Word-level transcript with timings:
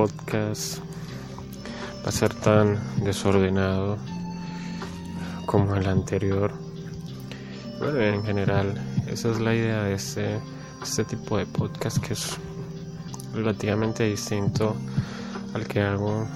podcast 0.00 0.78
va 2.02 2.08
a 2.08 2.10
ser 2.10 2.32
tan 2.32 2.80
desordenado 3.04 3.98
como 5.44 5.76
el 5.76 5.86
anterior. 5.86 6.54
Bueno, 7.78 8.00
en 8.00 8.24
general, 8.24 8.80
esa 9.08 9.30
es 9.30 9.40
la 9.40 9.54
idea 9.54 9.82
de 9.82 9.92
este, 9.92 10.40
este 10.82 11.04
tipo 11.04 11.36
de 11.36 11.44
podcast 11.44 11.98
que 11.98 12.14
es 12.14 12.38
relativamente 13.34 14.04
distinto 14.04 14.74
al 15.52 15.66
que 15.66 15.82
hago 15.82 16.26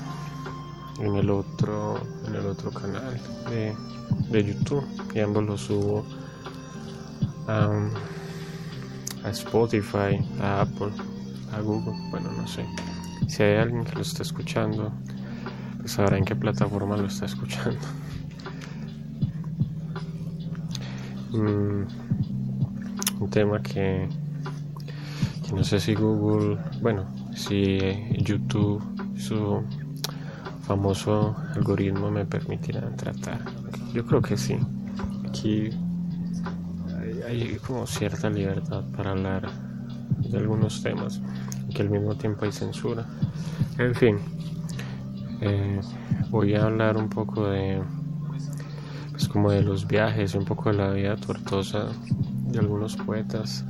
en 1.01 1.15
el 1.17 1.31
otro 1.31 2.03
en 2.27 2.35
el 2.35 2.47
otro 2.47 2.71
canal 2.71 3.19
de, 3.49 4.45
YouTube 4.45 4.85
y 5.15 5.21
ambos 5.21 5.43
los 5.45 5.61
subo 5.63 6.05
a, 7.49 7.71
a 9.25 9.31
Spotify, 9.31 10.21
a 10.43 10.61
Apple, 10.61 10.93
a 11.57 11.61
Google, 11.63 11.95
bueno 12.11 12.31
no 12.31 12.47
sé 12.47 12.67
si 13.27 13.43
hay 13.43 13.57
alguien 13.57 13.85
que 13.85 13.95
lo 13.95 14.03
está 14.03 14.23
escuchando 14.23 14.93
pues 15.79 15.93
sabrá 15.93 16.19
en 16.19 16.25
qué 16.25 16.37
plataforma 16.37 16.97
lo 16.97 17.07
está 17.07 17.27
escuchando 17.27 17.79
mm, 21.33 21.83
un 23.21 23.31
tema 23.31 23.63
que, 23.63 24.09
no 25.55 25.65
sé 25.65 25.81
si 25.81 25.95
Google 25.95 26.59
bueno 26.81 27.07
si 27.35 27.79
YouTube 28.19 28.83
su 29.17 29.63
famoso 30.67 31.37
algoritmo 31.55 32.11
me 32.11 32.25
permitirá 32.25 32.89
tratar. 32.97 33.41
Yo 33.93 34.05
creo 34.05 34.23
que 34.23 34.37
sí. 34.37 34.57
Aquí 35.29 35.71
hay, 37.27 37.59
como 37.67 37.87
cierta 37.87 38.31
libertad 38.31 38.83
para 38.97 39.11
hablar 39.13 39.51
de 40.19 40.39
algunos 40.39 40.83
temas, 40.83 41.21
que 41.75 41.83
al 41.83 41.91
mismo 41.91 42.15
tiempo 42.15 42.45
hay 42.45 42.53
censura. 42.53 43.07
En 43.79 43.95
fin, 43.95 44.19
eh, 45.41 45.81
voy 46.31 46.55
a 46.55 46.65
hablar 46.65 46.97
un 46.97 47.09
poco 47.09 47.49
de, 47.49 47.83
pues 49.11 49.29
como 49.29 49.51
de 49.51 49.63
los 49.63 49.87
viajes, 49.87 50.35
un 50.35 50.45
poco 50.45 50.71
de 50.71 50.77
la 50.77 50.91
vida 50.91 51.17
tortosa 51.17 51.89
de 52.47 52.59
algunos 52.59 52.97
poetas. 52.97 53.65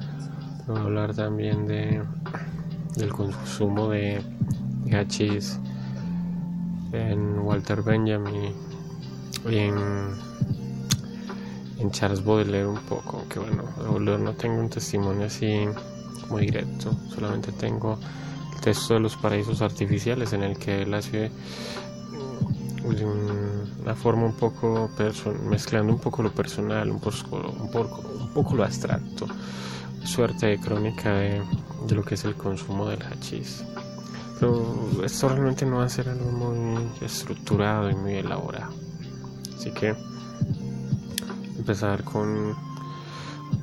Voy 0.67 0.79
a 0.79 0.83
hablar 0.83 1.15
también 1.15 1.67
de 1.67 2.03
del 2.97 3.13
consumo 3.13 3.89
de, 3.91 4.23
de 4.85 4.97
hachís 4.97 5.59
en 6.93 7.41
Walter 7.41 7.83
Benjamin 7.83 8.55
y 9.51 9.57
en, 9.57 10.15
Charles 11.91 12.25
Baudelaire 12.25 12.67
un 12.67 12.79
poco, 12.79 13.25
que 13.29 13.39
bueno, 13.39 13.65
no 14.19 14.33
tengo 14.33 14.59
un 14.59 14.71
testimonio 14.71 15.27
así 15.27 15.67
muy 16.31 16.47
directo, 16.47 16.95
solamente 17.15 17.53
tengo 17.53 17.99
el 18.55 18.61
texto 18.61 18.95
de 18.95 19.01
los 19.01 19.17
paraísos 19.17 19.63
artificiales 19.63 20.33
en 20.33 20.43
el 20.43 20.59
que 20.59 20.83
él 20.83 20.95
hace 20.95 21.31
una 23.83 23.95
forma 23.95 24.25
un 24.25 24.35
poco 24.35 24.91
mezclando 25.49 25.93
un 25.93 25.99
poco 25.99 26.23
lo 26.23 26.33
personal, 26.33 26.91
un 26.91 27.01
poco, 27.01 27.37
un 27.37 27.71
poco, 27.71 28.03
un 28.21 28.29
poco 28.29 28.55
lo 28.55 28.65
abstracto, 28.65 29.27
suerte 30.05 30.47
de 30.47 30.59
crónica 30.59 31.15
de, 31.15 31.43
de, 31.87 31.95
lo 31.95 32.03
que 32.03 32.15
es 32.15 32.25
el 32.25 32.35
consumo 32.35 32.89
del 32.89 33.03
hachís. 33.03 33.65
Pero 34.39 35.05
esto 35.05 35.29
realmente 35.29 35.65
no 35.65 35.79
va 35.79 35.85
a 35.85 35.89
ser 35.89 36.09
algo 36.09 36.31
muy 36.31 36.89
estructurado 37.01 37.91
y 37.91 37.95
muy 37.95 38.15
elaborado. 38.15 38.73
Así 39.57 39.71
que 39.71 39.95
empezar 41.57 42.05
con 42.05 42.55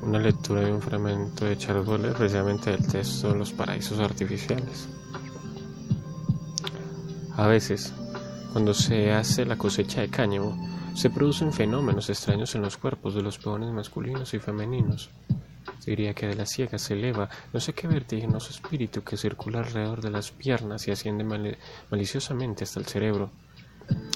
una 0.02 0.18
lectura 0.18 0.62
de 0.62 0.72
un 0.72 0.80
fragmento 0.80 1.44
de 1.44 1.56
Charles 1.56 1.86
Baudelaire, 1.86 2.18
precisamente 2.18 2.70
del 2.70 2.86
texto 2.86 3.34
Los 3.34 3.52
paraísos 3.52 3.98
artificiales. 3.98 4.88
A 7.36 7.46
veces, 7.46 7.92
cuando 8.52 8.74
se 8.74 9.12
hace 9.12 9.44
la 9.44 9.56
cosecha 9.56 10.02
de 10.02 10.08
cáñamo, 10.08 10.56
se 10.94 11.10
producen 11.10 11.52
fenómenos 11.52 12.10
extraños 12.10 12.54
en 12.54 12.62
los 12.62 12.76
cuerpos 12.76 13.14
de 13.14 13.22
los 13.22 13.38
peones 13.38 13.70
masculinos 13.72 14.34
y 14.34 14.38
femeninos 14.38 15.10
diría 15.86 16.14
que 16.14 16.26
de 16.26 16.34
la 16.34 16.46
ciega 16.46 16.78
se 16.78 16.94
eleva 16.94 17.28
no 17.52 17.60
sé 17.60 17.72
qué 17.72 17.88
vertiginoso 17.88 18.50
espíritu 18.50 19.02
que 19.02 19.16
circula 19.16 19.60
alrededor 19.60 20.00
de 20.00 20.10
las 20.10 20.30
piernas 20.30 20.86
y 20.88 20.90
asciende 20.90 21.24
maliciosamente 21.90 22.64
hasta 22.64 22.80
el 22.80 22.86
cerebro. 22.86 23.30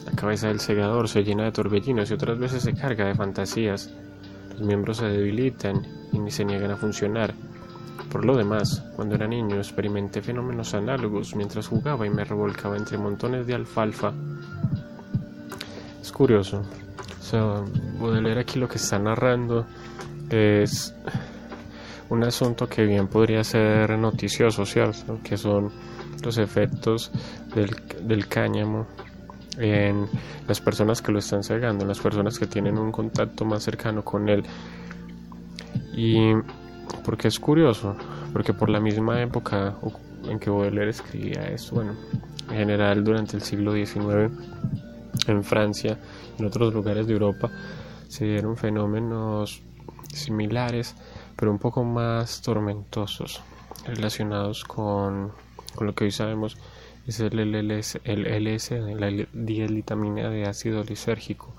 La 0.05 0.13
cabeza 0.13 0.49
del 0.49 0.61
segador 0.61 1.09
se 1.09 1.25
llena 1.25 1.45
de 1.45 1.53
torbellinos 1.53 2.11
y 2.11 2.15
otras 2.15 2.39
veces 2.39 2.63
se 2.63 2.75
carga 2.75 3.07
de 3.07 3.15
fantasías. 3.15 3.93
Miembros 4.61 4.99
se 4.99 5.07
debilitan 5.07 5.87
y 6.13 6.31
se 6.31 6.45
niegan 6.45 6.71
a 6.71 6.77
funcionar. 6.77 7.35
Por 8.11 8.25
lo 8.25 8.37
demás, 8.37 8.83
cuando 8.95 9.15
era 9.15 9.27
niño 9.27 9.57
experimenté 9.57 10.23
fenómenos 10.23 10.75
análogos 10.75 11.35
mientras 11.35 11.67
jugaba 11.69 12.07
y 12.07 12.11
me 12.11 12.25
revolcaba 12.25 12.77
entre 12.77 12.99
montones 12.99 13.47
de 13.47 13.55
alfalfa. 13.55 14.13
Es 16.01 16.13
curioso. 16.13 16.63
O 17.21 17.23
sea, 17.23 17.63
leer 18.21 18.39
aquí 18.39 18.59
lo 18.59 18.69
que 18.69 18.77
está 18.77 18.99
narrando 18.99 19.67
es 20.31 20.95
un 22.09 22.23
asunto 22.25 22.69
que 22.69 22.85
bien 22.85 23.09
podría 23.09 23.43
ser 23.43 23.99
noticioso, 23.99 24.65
¿cierto? 24.65 25.19
Que 25.23 25.37
son 25.37 25.71
los 26.23 26.39
efectos 26.39 27.11
del, 27.55 27.71
del 28.07 28.29
cáñamo 28.29 28.87
en 29.59 30.07
las 30.47 30.61
personas 30.61 31.03
que 31.03 31.13
lo 31.13 31.19
están 31.19 31.43
cegando, 31.43 31.83
en 31.83 31.89
las 31.89 32.01
personas 32.01 32.39
que 32.39 32.47
tienen 32.47 32.79
un 32.79 32.93
contacto 32.93 33.45
más 33.45 33.63
cercano 33.63 34.05
con 34.05 34.29
él. 34.29 34.45
Y 35.95 36.33
porque 37.05 37.29
es 37.29 37.39
curioso, 37.39 37.97
porque 38.33 38.53
por 38.53 38.69
la 38.69 38.81
misma 38.81 39.21
época 39.23 39.77
en 40.29 40.39
que 40.39 40.51
Baudelaire 40.51 40.91
escribía 40.91 41.49
esto, 41.49 41.77
bueno, 41.77 41.95
en 42.51 42.57
general 42.57 43.03
durante 43.03 43.37
el 43.37 43.43
siglo 43.43 43.73
XIX 43.73 44.33
en 45.27 45.45
Francia 45.45 45.99
y 46.37 46.43
en 46.43 46.47
otros 46.47 46.73
lugares 46.73 47.07
de 47.07 47.13
Europa 47.15 47.51
se 48.09 48.25
dieron 48.25 48.57
fenómenos 48.57 49.63
similares 50.13 50.95
pero 51.37 51.51
un 51.51 51.59
poco 51.59 51.85
más 51.85 52.41
tormentosos, 52.41 53.43
relacionados 53.85 54.65
con, 54.65 55.33
con 55.75 55.87
lo 55.87 55.95
que 55.95 56.05
hoy 56.05 56.11
sabemos 56.11 56.57
es 57.07 57.21
el, 57.21 57.39
LS, 57.39 58.01
el 58.05 58.25
LSD, 58.25 58.99
la 58.99 59.27
dielitamina 59.33 60.29
de 60.29 60.47
ácido 60.47 60.83
lisérgico, 60.85 61.55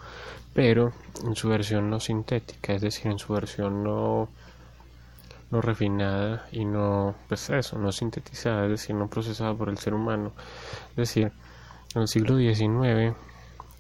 pero 0.53 0.93
en 1.25 1.35
su 1.35 1.49
versión 1.49 1.89
no 1.89 1.99
sintética, 1.99 2.73
es 2.73 2.81
decir, 2.81 3.11
en 3.11 3.19
su 3.19 3.33
versión 3.33 3.83
no, 3.83 4.29
no 5.51 5.61
refinada 5.61 6.47
y 6.51 6.65
no, 6.65 7.15
pues 7.27 7.49
eso, 7.49 7.77
no 7.77 7.91
sintetizada, 7.91 8.65
es 8.65 8.71
decir, 8.71 8.95
no 8.95 9.07
procesada 9.07 9.53
por 9.53 9.69
el 9.69 9.77
ser 9.77 9.93
humano. 9.93 10.33
Es 10.91 10.95
decir, 10.95 11.31
en 11.95 12.01
el 12.01 12.07
siglo 12.07 12.37
XIX, 12.37 13.15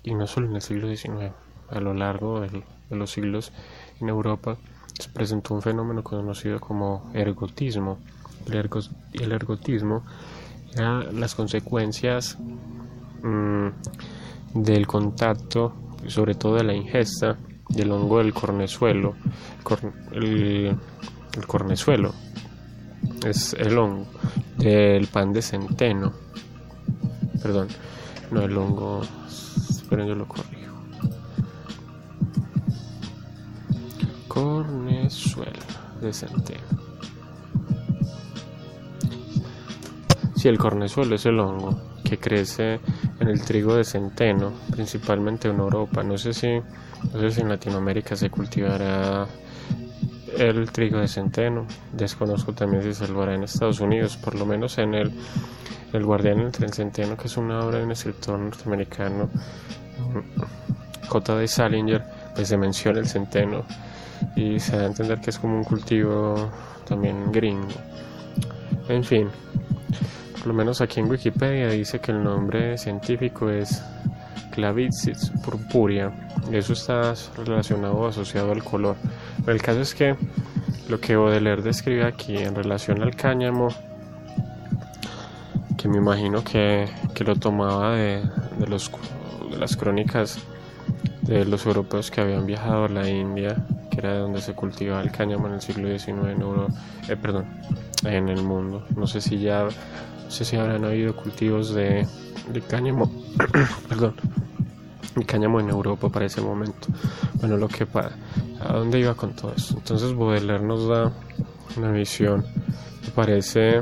y 0.03 0.15
no 0.15 0.27
solo 0.27 0.47
en 0.47 0.55
el 0.55 0.61
siglo 0.61 0.87
XIX, 0.95 1.33
a 1.69 1.79
lo 1.79 1.93
largo 1.93 2.39
de 2.41 2.63
los 2.89 3.11
siglos 3.11 3.51
en 3.99 4.09
Europa, 4.09 4.57
se 4.99 5.09
presentó 5.09 5.53
un 5.53 5.61
fenómeno 5.61 6.03
conocido 6.03 6.59
como 6.59 7.09
ergotismo. 7.13 7.99
El, 8.47 9.31
ergotismo 9.31 10.03
las 10.75 11.35
consecuencias 11.35 12.37
mm, 13.23 13.67
del 14.53 14.87
contacto, 14.87 15.73
sobre 16.07 16.35
todo 16.35 16.55
de 16.55 16.63
la 16.63 16.73
ingesta 16.73 17.37
del 17.69 17.91
hongo 17.91 18.19
del 18.19 18.33
cornezuelo. 18.33 19.15
el, 20.11 20.77
cornezuelo 21.45 22.13
es 23.25 23.53
el 23.53 23.77
hongo 23.77 24.07
del 24.57 25.07
pan 25.07 25.33
de 25.33 25.41
centeno. 25.41 26.13
Perdón, 27.41 27.67
no 28.31 28.41
el 28.41 28.57
hongo, 28.57 29.01
esperen 29.69 30.07
yo 30.07 30.15
lo 30.15 30.27
corrijo. 30.27 30.75
Cornezuelo 34.27 35.51
de 36.01 36.13
centeno. 36.13 36.86
Si 40.37 40.47
el 40.47 40.59
cornezuelo 40.59 41.15
es 41.15 41.25
el 41.25 41.39
hongo 41.39 41.97
que 42.03 42.19
crece 42.19 42.79
en 43.19 43.27
el 43.27 43.41
trigo 43.43 43.75
de 43.75 43.83
centeno, 43.83 44.53
principalmente 44.69 45.47
en 45.47 45.57
Europa. 45.57 46.03
No 46.03 46.15
sé 46.15 46.31
si, 46.31 46.59
no 47.11 47.19
sé 47.19 47.31
si 47.31 47.41
en 47.41 47.49
Latinoamérica 47.49 48.15
se 48.15 48.29
cultivará 48.29 49.25
el 50.37 50.71
trigo 50.71 50.99
de 50.99 51.07
centeno. 51.07 51.65
Desconozco 51.91 52.53
también 52.53 52.83
si 52.83 52.93
se 52.93 53.07
lo 53.07 53.23
hará 53.23 53.33
en 53.33 53.45
Estados 53.45 53.79
Unidos, 53.79 54.15
por 54.15 54.35
lo 54.35 54.45
menos 54.45 54.77
en 54.77 54.93
el, 54.93 55.11
el 55.91 56.05
Guardián 56.05 56.39
entre 56.39 56.67
el 56.67 56.73
Centeno, 56.73 57.17
que 57.17 57.25
es 57.25 57.35
una 57.35 57.65
obra 57.65 57.79
de 57.79 57.85
un 57.85 57.91
escritor 57.91 58.37
norteamericano, 58.37 59.29
J. 61.07 61.35
de 61.35 61.47
Salinger, 61.47 62.03
pues 62.35 62.47
se 62.47 62.57
menciona 62.57 62.99
el 62.99 63.07
centeno 63.07 63.65
y 64.35 64.59
se 64.59 64.77
da 64.77 64.83
a 64.83 64.85
entender 64.85 65.19
que 65.19 65.31
es 65.31 65.39
como 65.39 65.57
un 65.57 65.63
cultivo 65.63 66.51
también 66.87 67.31
gringo. 67.31 67.73
En 68.87 69.03
fin, 69.03 69.29
lo 70.47 70.53
menos 70.53 70.81
aquí 70.81 70.99
en 70.99 71.09
Wikipedia 71.09 71.69
dice 71.69 71.99
que 71.99 72.11
el 72.11 72.23
nombre 72.23 72.77
científico 72.77 73.49
es 73.49 73.83
Clavipsis 74.51 75.31
purpurea 75.43 76.11
eso 76.51 76.73
está 76.73 77.13
relacionado 77.35 77.95
o 77.95 78.07
asociado 78.07 78.51
al 78.51 78.63
color. 78.63 78.95
El 79.45 79.61
caso 79.61 79.81
es 79.81 79.93
que 79.93 80.15
lo 80.87 80.99
que 80.99 81.15
Baudelaire 81.15 81.61
describe 81.61 82.05
aquí 82.05 82.37
en 82.37 82.55
relación 82.55 83.01
al 83.01 83.15
cáñamo 83.15 83.69
que 85.77 85.87
me 85.87 85.97
imagino 85.97 86.43
que, 86.43 86.87
que 87.13 87.23
lo 87.23 87.35
tomaba 87.35 87.95
de, 87.95 88.23
de, 88.57 88.67
los, 88.67 88.91
de 89.51 89.57
las 89.57 89.75
crónicas 89.75 90.39
de 91.21 91.45
los 91.45 91.65
europeos 91.65 92.09
que 92.09 92.21
habían 92.21 92.45
viajado 92.45 92.85
a 92.85 92.89
la 92.89 93.09
India, 93.09 93.57
que 93.91 93.99
era 93.99 94.17
donde 94.17 94.41
se 94.41 94.53
cultivaba 94.53 95.01
el 95.01 95.11
cáñamo 95.11 95.47
en 95.47 95.55
el 95.55 95.61
siglo 95.61 95.87
XIX 95.87 96.19
eh, 97.09 97.17
en 98.05 98.29
el 98.29 98.41
mundo. 98.41 98.85
No 98.95 99.05
sé 99.05 99.21
si 99.21 99.37
ya, 99.39 99.67
si 100.29 100.55
habrán 100.55 100.85
habido 100.85 101.15
cultivos 101.15 101.73
de, 101.73 102.07
de 102.51 102.61
cáñamo, 102.61 103.11
perdón, 103.89 104.15
de 105.15 105.25
cáñamo 105.25 105.59
en 105.59 105.69
Europa 105.69 106.09
para 106.09 106.25
ese 106.25 106.41
momento. 106.41 106.87
Bueno, 107.35 107.57
lo 107.57 107.67
que 107.67 107.85
para, 107.85 108.11
¿a 108.59 108.73
dónde 108.73 108.99
iba 108.99 109.13
con 109.15 109.35
todo 109.35 109.53
eso? 109.55 109.75
Entonces 109.77 110.13
Baudelaire 110.15 110.63
nos 110.63 110.87
da 110.87 111.11
una 111.77 111.91
visión, 111.91 112.45
me 113.03 113.09
parece, 113.11 113.77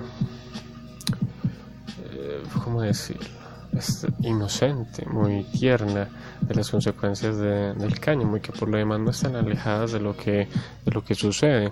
eh, 2.11 2.43
¿cómo 2.63 2.81
decirlo? 2.81 3.25
Es 3.73 4.07
inocente, 4.21 5.05
muy 5.05 5.43
tierna 5.43 6.07
de 6.47 6.55
las 6.55 6.69
consecuencias 6.69 7.37
de, 7.37 7.73
del 7.73 7.99
cáñamo 7.99 8.37
y 8.37 8.41
que 8.41 8.51
por 8.51 8.69
lo 8.69 8.77
demás 8.77 8.99
no 8.99 9.11
están 9.11 9.35
alejadas 9.35 9.91
de 9.91 9.99
lo 9.99 10.15
que, 10.15 10.47
de 10.85 10.91
lo 10.91 11.03
que 11.03 11.15
sucede. 11.15 11.71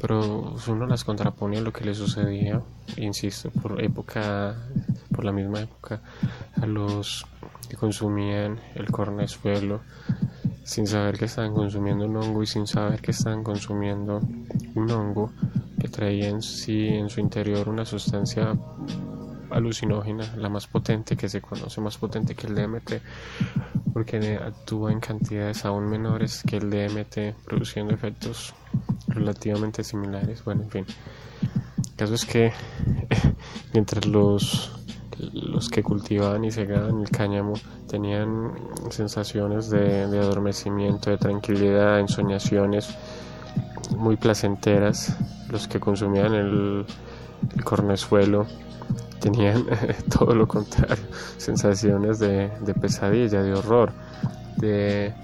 Pero 0.00 0.56
uno 0.66 0.86
las 0.86 1.04
contrapone 1.04 1.58
a 1.58 1.60
lo 1.60 1.72
que 1.72 1.84
le 1.84 1.94
sucedía, 1.94 2.60
insisto, 2.96 3.50
por 3.50 3.82
época, 3.82 4.54
por 5.14 5.24
la 5.24 5.32
misma 5.32 5.60
época, 5.60 6.00
a 6.60 6.66
los 6.66 7.26
que 7.68 7.76
consumían 7.76 8.60
el 8.74 8.86
cornezuelo 8.86 9.80
sin 10.64 10.86
saber 10.86 11.18
que 11.18 11.24
estaban 11.24 11.54
consumiendo 11.54 12.06
un 12.06 12.16
hongo 12.16 12.42
y 12.42 12.46
sin 12.46 12.66
saber 12.66 13.00
que 13.00 13.10
estaban 13.10 13.42
consumiendo 13.42 14.20
un 14.74 14.90
hongo 14.90 15.32
que 15.80 15.88
traía 15.88 16.28
en 16.28 16.42
sí 16.42 16.86
en 16.86 17.08
su 17.08 17.20
interior 17.20 17.68
una 17.68 17.84
sustancia 17.84 18.54
alucinógena, 19.50 20.34
la 20.36 20.48
más 20.48 20.66
potente 20.66 21.16
que 21.16 21.28
se 21.28 21.40
conoce, 21.40 21.80
más 21.80 21.98
potente 21.98 22.34
que 22.34 22.46
el 22.46 22.54
DMT, 22.54 22.92
porque 23.92 24.38
actúa 24.42 24.92
en 24.92 25.00
cantidades 25.00 25.64
aún 25.64 25.88
menores 25.88 26.42
que 26.46 26.56
el 26.56 26.70
DMT, 26.70 27.44
produciendo 27.44 27.94
efectos 27.94 28.54
relativamente 29.08 29.84
similares. 29.84 30.44
Bueno, 30.44 30.62
en 30.62 30.70
fin, 30.70 30.86
el 31.90 31.96
caso 31.96 32.14
es 32.14 32.24
que 32.24 32.52
mientras 33.72 34.06
los 34.06 34.72
los 35.32 35.68
que 35.68 35.82
cultivaban 35.82 36.44
y 36.44 36.50
segaban 36.50 37.00
el 37.00 37.10
cáñamo 37.10 37.54
tenían 37.88 38.52
sensaciones 38.90 39.70
de, 39.70 40.02
adormecimiento, 40.02 41.10
de 41.10 41.18
tranquilidad, 41.18 42.00
ensoñaciones 42.00 42.94
muy 43.96 44.16
placenteras. 44.16 45.16
Los 45.50 45.68
que 45.68 45.78
consumían 45.78 46.34
el, 46.34 46.86
el 47.54 47.64
cornezuelo 47.64 48.46
tenían 49.22 49.64
todo 50.18 50.34
lo 50.34 50.46
contrario, 50.46 51.04
sensaciones 51.36 52.18
de, 52.18 52.50
pesadilla, 52.80 53.42
de 53.42 53.54
horror, 53.54 53.92
de, 54.56 55.14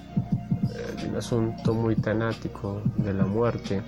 de, 0.96 1.08
un 1.08 1.16
asunto 1.16 1.74
muy 1.74 1.96
tanático, 1.96 2.80
de 2.96 3.12
la 3.12 3.26
muerte. 3.26 3.82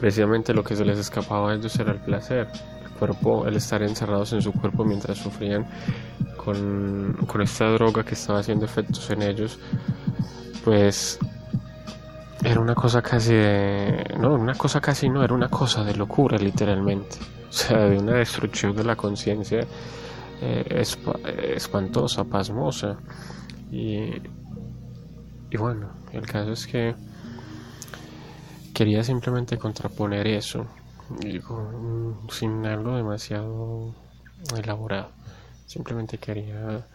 precisamente 0.00 0.52
lo 0.52 0.64
que 0.64 0.74
se 0.74 0.84
les 0.84 0.98
escapaba 0.98 1.52
a 1.52 1.54
ellos 1.54 1.78
era 1.78 1.92
el 1.92 2.00
placer, 2.00 2.48
el 2.84 2.90
cuerpo, 2.98 3.46
el 3.46 3.56
estar 3.56 3.82
encerrados 3.82 4.32
en 4.32 4.42
su 4.42 4.52
cuerpo 4.52 4.84
mientras 4.84 5.18
sufrían 5.18 5.64
con, 6.36 7.16
con 7.26 7.40
esta 7.40 7.70
droga 7.70 8.02
que 8.02 8.14
estaba 8.14 8.40
haciendo 8.40 8.64
efectos 8.64 9.08
en 9.10 9.22
ellos, 9.22 9.58
pues 10.64 11.18
era 12.42 12.60
una 12.60 12.74
cosa 12.74 13.00
casi 13.00 13.32
de... 13.32 14.04
una 14.44 14.54
cosa 14.54 14.78
casi 14.80 15.08
no, 15.08 15.24
era 15.24 15.32
una 15.32 15.48
cosa 15.48 15.82
de 15.84 15.94
locura 15.94 16.36
literalmente. 16.36 17.16
O 17.48 17.52
sea, 17.52 17.78
de 17.86 17.98
una 17.98 18.14
destrucción 18.14 18.76
de 18.76 18.84
la 18.84 18.94
conciencia 18.94 19.66
eh, 20.42 20.82
espantosa, 21.56 22.24
pasmosa. 22.24 22.98
Y, 23.72 24.10
y 25.50 25.56
bueno, 25.56 25.90
el 26.12 26.26
caso 26.26 26.52
es 26.52 26.66
que 26.66 26.94
quería 28.74 29.02
simplemente 29.02 29.56
contraponer 29.56 30.26
eso, 30.26 30.66
digo, 31.20 32.26
sin 32.30 32.66
algo 32.66 32.96
demasiado 32.96 33.94
elaborado. 34.56 35.10
Simplemente 35.66 36.18
quería 36.18 36.86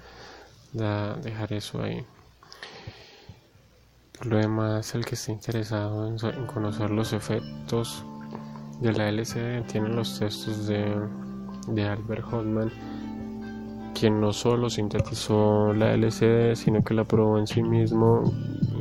dejar 0.72 1.54
eso 1.54 1.82
ahí. 1.82 2.06
Lo 4.24 4.38
demás, 4.38 4.96
el 4.96 5.06
que 5.06 5.16
esté 5.16 5.32
interesado 5.32 6.06
en, 6.08 6.46
conocer 6.46 6.90
los 6.90 7.14
efectos 7.14 8.04
de 8.82 8.92
la 8.92 9.08
LCD 9.08 9.66
tiene 9.66 9.88
los 9.90 10.20
textos 10.20 10.68
de, 10.68 10.94
de 11.68 11.86
Albert 11.86 12.26
Hoffman, 12.26 12.70
quien 13.98 14.20
no 14.20 14.34
solo 14.34 14.70
sintetizó 14.70 15.74
la 15.74 15.94
LCD, 15.94 16.56
sino 16.56 16.84
que 16.84 16.94
la 16.94 17.06
probó 17.06 17.40
en 17.40 17.48
sí 17.48 17.64
mismo 17.64 18.24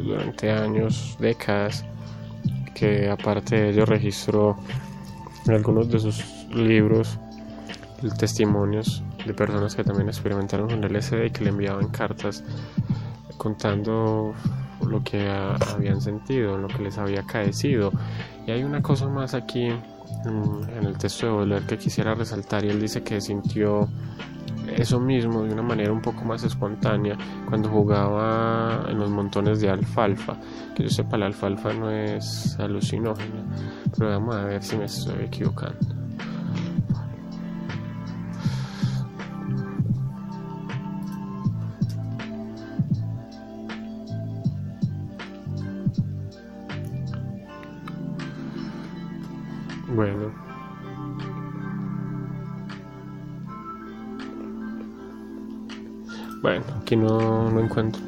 durante 0.03 0.51
años, 0.51 1.17
décadas, 1.21 1.85
que 2.75 3.09
aparte 3.09 3.57
de 3.57 3.71
ello 3.71 3.87
registró 3.87 4.57
en 5.47 5.55
algunos 5.55 5.89
de 5.89 6.01
sus 6.01 6.25
libros 6.53 7.17
testimonios 8.19 9.05
de 9.25 9.35
personas 9.35 9.77
que 9.77 9.85
también 9.85 10.09
experimentaron 10.09 10.69
con 10.69 10.83
el 10.83 10.93
LSD 10.93 11.27
y 11.27 11.31
que 11.31 11.45
le 11.45 11.51
enviaban 11.51 11.89
cartas 11.89 12.43
contando 13.37 14.35
lo 14.89 15.03
que 15.03 15.29
habían 15.29 16.01
sentido, 16.01 16.59
lo 16.59 16.69
que 16.69 16.83
les 16.83 16.99
había 16.99 17.23
caecido. 17.23 17.93
Y 18.47 18.51
hay 18.51 18.65
una 18.65 18.83
cosa 18.83 19.09
más 19.09 19.35
aquí 19.35 19.67
en, 19.67 20.87
el 20.87 20.97
texto 20.99 21.27
de 21.27 21.33
Baudelaire 21.33 21.67
que 21.67 21.79
quisiera 21.79 22.15
resaltar 22.15 22.65
y 22.65 22.71
él 22.71 22.81
dice 22.81 23.03
que 23.03 23.21
sintió 23.21 23.89
eso 24.77 25.01
mismo 25.01 25.43
de 25.45 25.53
una 25.53 25.63
manera 25.63 25.93
un 25.93 26.03
poco 26.03 26.25
más 26.25 26.45
espontánea 26.45 27.17
cuando 27.49 27.69
jugaba 27.69 28.87
en 28.89 28.99
los 28.99 29.11
montones 29.11 29.61
de 29.61 29.71
alfalfa. 29.71 30.37
Que 30.75 30.85
yo 30.85 30.89
sepa, 30.89 31.17
la 31.17 31.27
alfalfa 31.27 31.73
no 31.73 31.91
es 31.91 32.59
alucinógena, 32.59 33.45
pero 33.97 34.11
vamos 34.11 34.37
a 34.37 34.45
ver 34.45 34.63
si 34.63 34.77
me 34.77 34.85
estoy 34.85 35.25
equivocando. 35.25 35.98
Bueno. 49.99 50.31
Bueno, 56.41 56.65
aquí 56.81 56.95
no, 56.95 57.51
no 57.51 57.59
encuentro. 57.59 58.01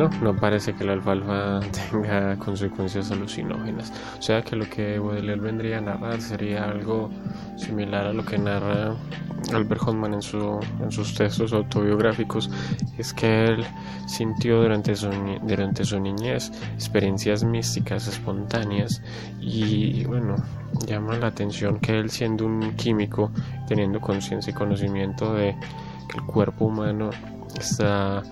No, 0.00 0.08
no 0.22 0.34
parece 0.34 0.72
que 0.72 0.82
la 0.82 0.94
alfalfa 0.94 1.60
tenga 1.90 2.34
consecuencias 2.38 3.10
alucinógenas. 3.10 3.92
O 4.18 4.22
sea 4.22 4.40
que 4.40 4.56
lo 4.56 4.64
que 4.64 4.98
Baudelaire 4.98 5.42
vendría 5.42 5.76
a 5.76 5.82
narrar 5.82 6.22
sería 6.22 6.64
algo 6.64 7.10
similar 7.58 8.06
a 8.06 8.12
lo 8.14 8.24
que 8.24 8.38
narra 8.38 8.96
Albert 9.52 9.82
Hoffman 9.82 10.14
en, 10.14 10.22
su, 10.22 10.58
sus 10.88 11.14
textos 11.14 11.52
autobiográficos. 11.52 12.48
Es 12.96 13.12
que 13.12 13.44
él 13.44 13.66
sintió 14.06 14.62
durante 14.62 14.96
su, 14.96 15.10
durante 15.42 15.84
su 15.84 16.00
niñez 16.00 16.50
experiencias 16.72 17.44
místicas 17.44 18.08
espontáneas 18.08 19.02
y 19.38 20.06
bueno, 20.06 20.36
llama 20.86 21.18
la 21.18 21.26
atención 21.26 21.78
que 21.78 21.98
él 21.98 22.08
siendo 22.08 22.46
un 22.46 22.72
químico, 22.74 23.32
teniendo 23.68 24.00
conciencia 24.00 24.50
y 24.50 24.54
conocimiento 24.54 25.34
de 25.34 25.54
que 26.08 26.16
el 26.16 26.24
cuerpo 26.24 26.64
humano 26.64 27.10
está 27.58 28.22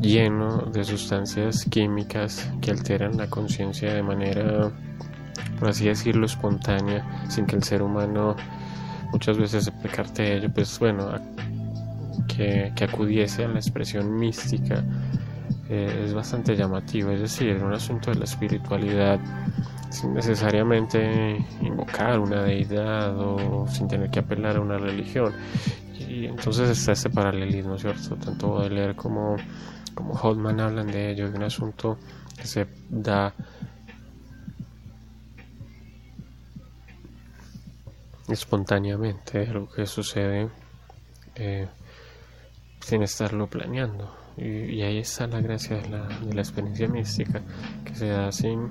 lleno 0.00 0.58
de 0.66 0.84
sustancias 0.84 1.64
químicas 1.64 2.50
que 2.60 2.70
alteran 2.70 3.16
la 3.16 3.28
conciencia 3.28 3.94
de 3.94 4.02
manera, 4.02 4.70
por 5.58 5.68
así 5.68 5.86
decirlo, 5.86 6.26
espontánea, 6.26 7.26
sin 7.28 7.46
que 7.46 7.56
el 7.56 7.62
ser 7.62 7.82
humano 7.82 8.36
muchas 9.12 9.38
veces 9.38 9.64
se 9.64 9.72
precarte 9.72 10.22
de 10.22 10.36
ello, 10.36 10.50
pues 10.52 10.78
bueno, 10.78 11.08
que, 12.28 12.72
que 12.74 12.84
acudiese 12.84 13.44
a 13.44 13.48
la 13.48 13.58
expresión 13.58 14.18
mística 14.18 14.84
eh, 15.68 16.04
es 16.04 16.14
bastante 16.14 16.54
llamativo, 16.54 17.10
es 17.10 17.20
decir, 17.20 17.56
un 17.56 17.72
asunto 17.72 18.12
de 18.12 18.18
la 18.18 18.24
espiritualidad 18.24 19.18
sin 19.90 20.14
necesariamente 20.14 21.44
invocar 21.60 22.18
una 22.18 22.42
deidad 22.42 23.18
o 23.18 23.66
sin 23.68 23.88
tener 23.88 24.10
que 24.10 24.20
apelar 24.20 24.56
a 24.56 24.60
una 24.60 24.78
religión. 24.78 25.32
Y 25.98 26.26
entonces 26.26 26.70
está 26.70 26.92
este 26.92 27.10
paralelismo, 27.10 27.78
¿cierto? 27.78 28.14
Tanto 28.16 28.60
de 28.60 28.70
leer 28.70 28.94
como 28.94 29.36
como 29.96 30.12
Hoffman 30.12 30.60
hablan 30.60 30.88
de 30.88 31.10
ello, 31.10 31.30
de 31.30 31.38
un 31.38 31.42
asunto 31.42 31.98
que 32.36 32.46
se 32.46 32.66
da 32.90 33.34
espontáneamente, 38.28 39.48
algo 39.48 39.68
que 39.68 39.86
sucede 39.86 40.48
eh, 41.34 41.66
sin 42.80 43.02
estarlo 43.02 43.48
planeando. 43.48 44.14
Y, 44.36 44.82
ahí 44.82 44.98
está 44.98 45.26
la 45.26 45.40
gracia 45.40 45.78
de 45.78 45.88
la, 45.88 46.06
de 46.06 46.34
la, 46.34 46.42
experiencia 46.42 46.86
mística, 46.88 47.40
que 47.86 47.94
se 47.94 48.08
da 48.08 48.30
sin 48.30 48.70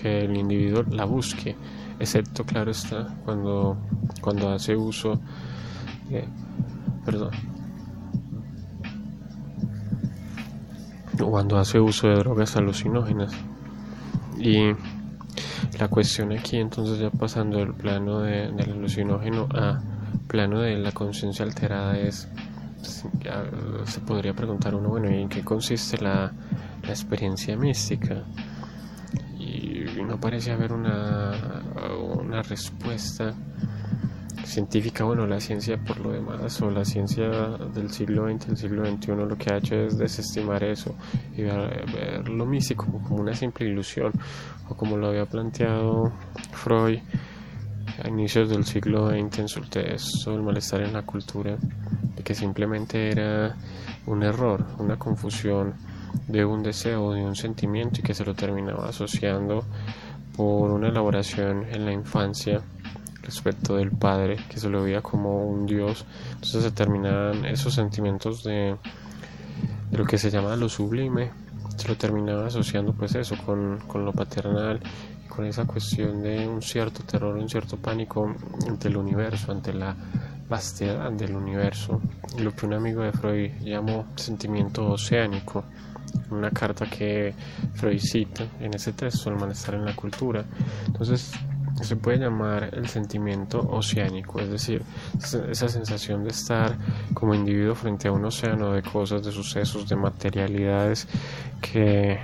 que 0.00 0.20
el 0.20 0.36
individuo 0.36 0.84
la 0.84 1.04
busque, 1.04 1.56
excepto, 1.98 2.44
claro 2.44 2.70
está, 2.70 3.08
cuando, 3.24 3.76
cuando 4.20 4.50
hace 4.50 4.76
uso, 4.76 5.20
de, 6.08 6.24
perdón, 7.04 7.32
cuando 11.28 11.58
hace 11.58 11.78
uso 11.80 12.08
de 12.08 12.14
drogas 12.14 12.56
alucinógenas. 12.56 13.32
Y 14.38 14.72
la 15.78 15.88
cuestión 15.88 16.32
aquí, 16.32 16.56
entonces, 16.56 16.98
ya 16.98 17.10
pasando 17.10 17.58
del 17.58 17.74
plano 17.74 18.20
de, 18.20 18.50
del 18.52 18.72
alucinógeno 18.72 19.48
a 19.52 19.80
plano 20.26 20.60
de 20.60 20.76
la 20.78 20.92
conciencia 20.92 21.44
alterada, 21.44 21.98
es. 21.98 22.28
se 23.84 24.00
podría 24.00 24.32
preguntar 24.32 24.74
uno, 24.74 24.88
bueno, 24.88 25.10
¿y 25.10 25.20
en 25.22 25.28
qué 25.28 25.42
consiste 25.42 25.98
la, 25.98 26.32
la 26.82 26.88
experiencia 26.88 27.56
mística? 27.56 28.24
Y 29.38 29.84
no 30.02 30.18
parece 30.18 30.52
haber 30.52 30.72
una, 30.72 31.62
una 32.20 32.42
respuesta 32.42 33.34
científica, 34.50 35.04
bueno, 35.04 35.26
la 35.26 35.40
ciencia 35.40 35.78
por 35.78 36.00
lo 36.00 36.10
demás, 36.10 36.60
o 36.60 36.70
la 36.70 36.84
ciencia 36.84 37.28
del 37.72 37.90
siglo 37.90 38.28
XX, 38.28 38.48
el 38.48 38.56
siglo 38.56 38.84
XXI, 38.84 39.12
lo 39.12 39.38
que 39.38 39.52
ha 39.52 39.58
hecho 39.58 39.76
es 39.76 39.96
desestimar 39.96 40.62
eso 40.64 40.94
y 41.36 41.42
ver, 41.42 42.28
lo 42.28 42.44
místico 42.44 42.86
como, 42.86 43.20
una 43.20 43.34
simple 43.34 43.66
ilusión, 43.66 44.12
o 44.68 44.74
como 44.74 44.96
lo 44.96 45.08
había 45.08 45.26
planteado 45.26 46.12
Freud 46.52 46.98
a 48.02 48.08
inicios 48.08 48.50
del 48.50 48.64
siglo 48.64 49.10
XX 49.10 49.38
en 49.40 49.48
su 49.48 49.60
texto 49.62 50.34
El 50.34 50.42
malestar 50.42 50.82
en 50.82 50.92
la 50.92 51.02
cultura, 51.02 51.56
de 52.16 52.22
que 52.22 52.34
simplemente 52.34 53.10
era 53.10 53.56
un 54.06 54.22
error, 54.22 54.64
una 54.78 54.98
confusión 54.98 55.74
de 56.26 56.44
un 56.44 56.62
deseo, 56.62 57.12
de 57.12 57.22
un 57.22 57.36
sentimiento 57.36 58.00
y 58.00 58.02
que 58.02 58.14
se 58.14 58.24
lo 58.24 58.34
terminaba 58.34 58.88
asociando 58.88 59.64
por 60.36 60.70
una 60.70 60.88
elaboración 60.88 61.66
en 61.70 61.84
la 61.84 61.92
infancia 61.92 62.62
respecto 63.22 63.76
del 63.76 63.90
Padre, 63.90 64.36
que 64.48 64.58
se 64.58 64.68
lo 64.68 64.82
veía 64.82 65.02
como 65.02 65.44
un 65.46 65.66
Dios. 65.66 66.04
Entonces 66.34 66.62
se 66.62 66.70
terminaban 66.70 67.44
esos 67.44 67.74
sentimientos 67.74 68.42
de, 68.44 68.76
lo 69.92 70.04
que 70.04 70.18
se 70.18 70.30
llama 70.30 70.56
lo 70.56 70.68
sublime, 70.68 71.30
se 71.76 71.88
lo 71.88 71.96
terminaba 71.96 72.46
asociando 72.46 72.92
pues 72.92 73.14
eso 73.14 73.36
con, 73.44 73.78
con 73.86 74.04
lo 74.04 74.12
paternal, 74.12 74.80
con 75.28 75.44
esa 75.44 75.64
cuestión 75.64 76.22
de 76.22 76.46
un 76.46 76.62
cierto 76.62 77.02
terror, 77.02 77.36
un 77.36 77.48
cierto 77.48 77.76
pánico 77.76 78.34
ante 78.68 78.88
el 78.88 78.96
universo, 78.96 79.52
ante 79.52 79.72
la 79.72 79.96
vastedad 80.48 81.12
del 81.12 81.36
universo, 81.36 82.00
lo 82.38 82.54
que 82.54 82.66
un 82.66 82.74
amigo 82.74 83.02
de 83.02 83.12
Freud 83.12 83.50
llamó 83.62 84.06
sentimiento 84.16 84.90
oceánico, 84.90 85.64
una 86.30 86.50
carta 86.50 86.86
que 86.86 87.34
Freud 87.74 88.00
cita 88.00 88.44
en 88.60 88.74
ese 88.74 88.92
texto, 88.92 89.30
El 89.30 89.36
malestar 89.36 89.76
en 89.76 89.84
la 89.84 89.94
cultura. 89.94 90.44
Entonces, 90.86 91.32
se 91.84 91.96
puede 91.96 92.18
llamar 92.18 92.70
el 92.72 92.88
sentimiento 92.88 93.60
oceánico, 93.60 94.40
es 94.40 94.50
decir, 94.50 94.82
esa 95.18 95.68
sensación 95.68 96.24
de 96.24 96.30
estar 96.30 96.76
como 97.14 97.34
individuo 97.34 97.74
frente 97.74 98.08
a 98.08 98.12
un 98.12 98.24
océano 98.24 98.72
de 98.72 98.82
cosas, 98.82 99.22
de 99.22 99.32
sucesos, 99.32 99.88
de 99.88 99.96
materialidades 99.96 101.08
que, 101.60 102.18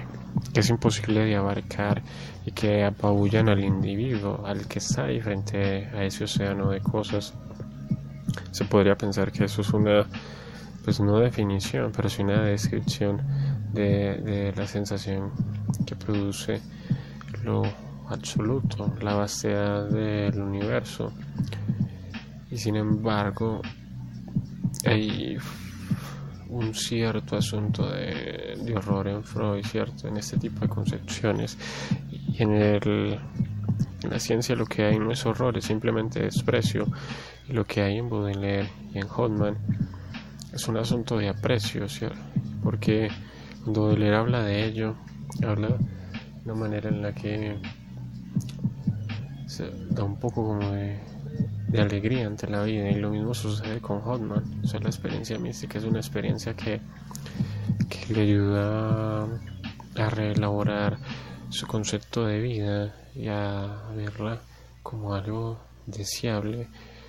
es 0.55 0.69
imposible 0.69 1.25
de 1.25 1.37
abarcar 1.37 2.03
y 2.45 2.53
que 2.53 2.85
apabullan 2.85 3.49
al 3.49 3.65
individuo, 3.65 4.45
al 4.47 4.67
que 4.67 4.79
está 4.79 5.05
ahí 5.05 5.21
frente 5.21 5.87
a 5.87 6.05
ese 6.05 6.25
océano 6.25 6.71
de 6.71 6.81
cosas. 6.81 7.35
Se 8.51 8.65
podría 8.67 8.97
pensar 8.97 9.33
que 9.33 9.45
eso 9.45 9.63
es 9.63 9.71
una, 9.71 10.07
pues 10.85 11.01
no 11.01 11.19
definición, 11.19 11.93
pero 11.95 12.09
sí 12.09 12.23
una 12.23 12.43
descripción 12.43 13.23
de, 13.73 14.17
de 14.17 14.53
la 14.55 14.67
sensación 14.67 15.31
que 15.87 15.97
produce 15.97 16.61
lo 17.43 17.63
absoluto, 18.09 18.93
la 19.01 19.15
vastedad 19.15 19.89
del 19.89 20.41
universo. 20.41 21.13
Y 22.51 22.57
sin 22.59 22.77
embargo, 22.77 23.61
hay 24.85 25.37
un 26.49 26.75
cierto 26.75 27.37
asunto 27.37 27.89
de, 27.91 28.73
horror 28.75 29.09
en 29.09 29.25
Freud, 29.25 29.65
¿cierto? 29.65 30.09
En 30.09 30.17
este 30.17 30.39
tipo 30.39 30.61
de 30.61 30.69
concepciones. 30.69 31.59
Y 32.11 32.43
en, 32.43 32.53
el, 32.53 33.19
la 34.09 34.19
ciencia 34.19 34.55
lo 34.55 34.67
que 34.67 34.85
hay 34.85 34.99
no 34.99 35.11
es 35.11 35.27
horror, 35.27 35.57
es 35.59 35.65
simplemente 35.65 36.21
desprecio. 36.21 36.87
Y 37.49 37.53
lo 37.53 37.65
que 37.65 37.83
hay 37.83 37.99
en 37.99 38.09
Baudelaire 38.09 38.71
y 38.93 38.99
en 38.99 39.09
Hotman 39.09 39.57
es 40.53 40.67
un 40.69 40.77
asunto 40.77 41.19
de 41.19 41.29
aprecio, 41.29 41.89
¿cierto? 41.89 42.19
Porque 42.63 43.09
Baudelaire 43.65 44.17
habla 44.17 44.43
de 44.43 44.65
ello, 44.65 44.97
habla 45.47 45.69
de 45.69 45.77
una 46.45 46.55
manera 46.55 46.89
en 46.89 47.03
la 47.03 47.13
que 47.13 47.59
da 49.91 50.05
un 50.05 50.19
poco 50.19 50.45
como 50.47 50.71
de, 50.73 51.01
alegría 51.79 52.27
ante 52.27 52.49
la 52.49 52.63
vida 52.63 52.89
y 52.89 52.95
lo 52.95 53.11
mismo 53.11 53.35
sucede 53.35 53.81
con 53.81 54.01
Hotman. 54.01 54.63
O 54.65 54.67
sea, 54.67 54.81
la 54.81 54.89
experiencia 54.89 55.39
mística 55.39 55.79
es 55.79 55.85
una 55.85 55.99
experiencia 55.99 56.55
que, 56.55 56.81
que 57.89 58.15
le 58.15 58.23
ayuda 58.23 59.25
a 59.25 60.11
reelaborar 60.11 60.99
su 61.51 61.67
concepto 61.67 62.27
de 62.27 62.41
vida 62.41 62.95
y 63.15 63.29
a 63.29 63.83
verla 63.95 64.41
como 64.83 65.15
algo 65.15 65.59
deseable 65.87 66.69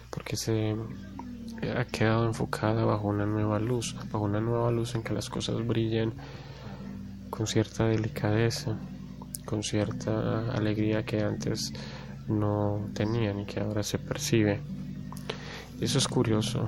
porque 0.09 0.35
se 0.35 0.75
ha 1.75 1.85
quedado 1.85 2.25
enfocada 2.25 2.85
bajo 2.85 3.07
una 3.07 3.25
nueva 3.25 3.59
luz, 3.59 3.95
bajo 4.11 4.25
una 4.25 4.39
nueva 4.39 4.71
luz 4.71 4.95
en 4.95 5.03
que 5.03 5.13
las 5.13 5.29
cosas 5.29 5.65
brillen 5.65 6.13
con 7.29 7.47
cierta 7.47 7.85
delicadeza, 7.85 8.77
con 9.45 9.63
cierta 9.63 10.51
alegría 10.53 11.03
que 11.03 11.21
antes 11.21 11.73
no 12.27 12.89
tenían 12.93 13.39
y 13.39 13.45
que 13.45 13.59
ahora 13.59 13.83
se 13.83 13.99
percibe. 13.99 14.59
Eso 15.79 15.97
es 15.97 16.07
curioso 16.07 16.67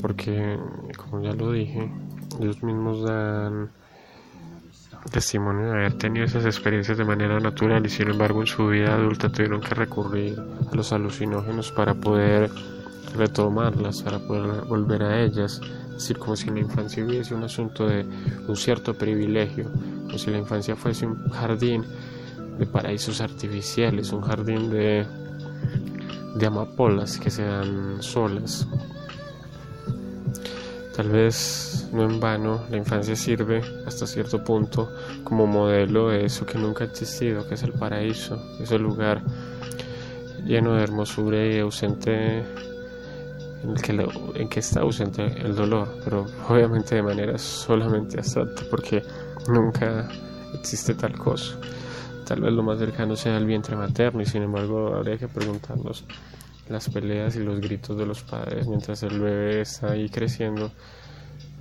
porque, 0.00 0.58
como 0.96 1.22
ya 1.22 1.32
lo 1.32 1.50
dije, 1.50 1.90
ellos 2.40 2.62
mismos 2.62 3.02
dan 3.04 3.70
testimonio 5.10 5.66
de 5.66 5.72
haber 5.72 5.98
tenido 5.98 6.24
esas 6.24 6.44
experiencias 6.44 6.98
de 6.98 7.04
manera 7.04 7.38
natural 7.38 7.84
y 7.84 7.90
sin 7.90 8.10
embargo 8.10 8.40
en 8.40 8.46
su 8.46 8.68
vida 8.68 8.94
adulta 8.94 9.30
tuvieron 9.30 9.60
que 9.60 9.74
recurrir 9.74 10.38
a 10.70 10.74
los 10.74 10.92
alucinógenos 10.92 11.72
para 11.72 11.94
poder 11.94 12.50
retomarlas, 13.14 14.02
para 14.02 14.18
poder 14.18 14.64
volver 14.64 15.02
a 15.02 15.20
ellas. 15.22 15.60
Es 15.88 15.94
decir, 15.94 16.18
como 16.18 16.36
si 16.36 16.50
la 16.50 16.60
infancia 16.60 17.04
hubiese 17.04 17.34
un 17.34 17.44
asunto 17.44 17.86
de 17.86 18.04
un 18.48 18.56
cierto 18.56 18.94
privilegio, 18.94 19.70
como 20.06 20.18
si 20.18 20.30
la 20.30 20.38
infancia 20.38 20.74
fuese 20.74 21.06
un 21.06 21.28
jardín 21.30 21.84
de 22.58 22.66
paraísos 22.66 23.20
artificiales, 23.20 24.12
un 24.12 24.22
jardín 24.22 24.70
de, 24.70 25.06
de 26.34 26.46
amapolas 26.46 27.18
que 27.18 27.30
se 27.30 27.44
dan 27.44 28.02
solas. 28.02 28.66
Tal 30.94 31.08
vez 31.08 31.88
no 31.92 32.04
en 32.04 32.20
vano 32.20 32.62
la 32.70 32.76
infancia 32.76 33.16
sirve 33.16 33.62
hasta 33.84 34.06
cierto 34.06 34.44
punto 34.44 34.92
como 35.24 35.46
modelo 35.46 36.10
de 36.10 36.24
eso 36.24 36.46
que 36.46 36.56
nunca 36.56 36.84
ha 36.84 36.86
existido, 36.86 37.48
que 37.48 37.54
es 37.54 37.62
el 37.64 37.72
paraíso, 37.72 38.40
ese 38.60 38.78
lugar 38.78 39.22
lleno 40.44 40.74
de 40.74 40.82
hermosura 40.82 41.44
y 41.46 41.58
ausente 41.58 42.44
en 43.64 43.70
el 43.70 43.82
que, 43.82 44.08
en 44.34 44.48
que 44.48 44.60
está 44.60 44.82
ausente 44.82 45.24
el 45.24 45.56
dolor, 45.56 45.88
pero 46.04 46.26
obviamente 46.48 46.94
de 46.94 47.02
manera 47.02 47.38
solamente 47.38 48.18
abstracta 48.18 48.62
porque 48.70 49.02
nunca 49.48 50.08
existe 50.52 50.94
tal 50.94 51.18
cosa. 51.18 51.56
Tal 52.24 52.40
vez 52.40 52.52
lo 52.52 52.62
más 52.62 52.78
cercano 52.78 53.16
sea 53.16 53.36
el 53.36 53.46
vientre 53.46 53.76
materno 53.76 54.22
y 54.22 54.26
sin 54.26 54.42
embargo 54.42 54.94
habría 54.94 55.18
que 55.18 55.28
preguntarnos 55.28 56.04
las 56.68 56.88
peleas 56.88 57.36
y 57.36 57.40
los 57.40 57.60
gritos 57.60 57.98
de 57.98 58.06
los 58.06 58.22
padres 58.22 58.66
mientras 58.66 59.02
el 59.02 59.20
bebé 59.20 59.60
está 59.60 59.92
ahí 59.92 60.08
creciendo 60.08 60.72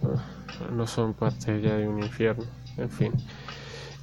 ah, 0.04 0.72
no 0.72 0.88
son 0.88 1.14
parte 1.14 1.62
ya 1.62 1.76
de 1.76 1.88
un 1.88 2.02
infierno, 2.02 2.46
en 2.78 2.90
fin. 2.90 3.12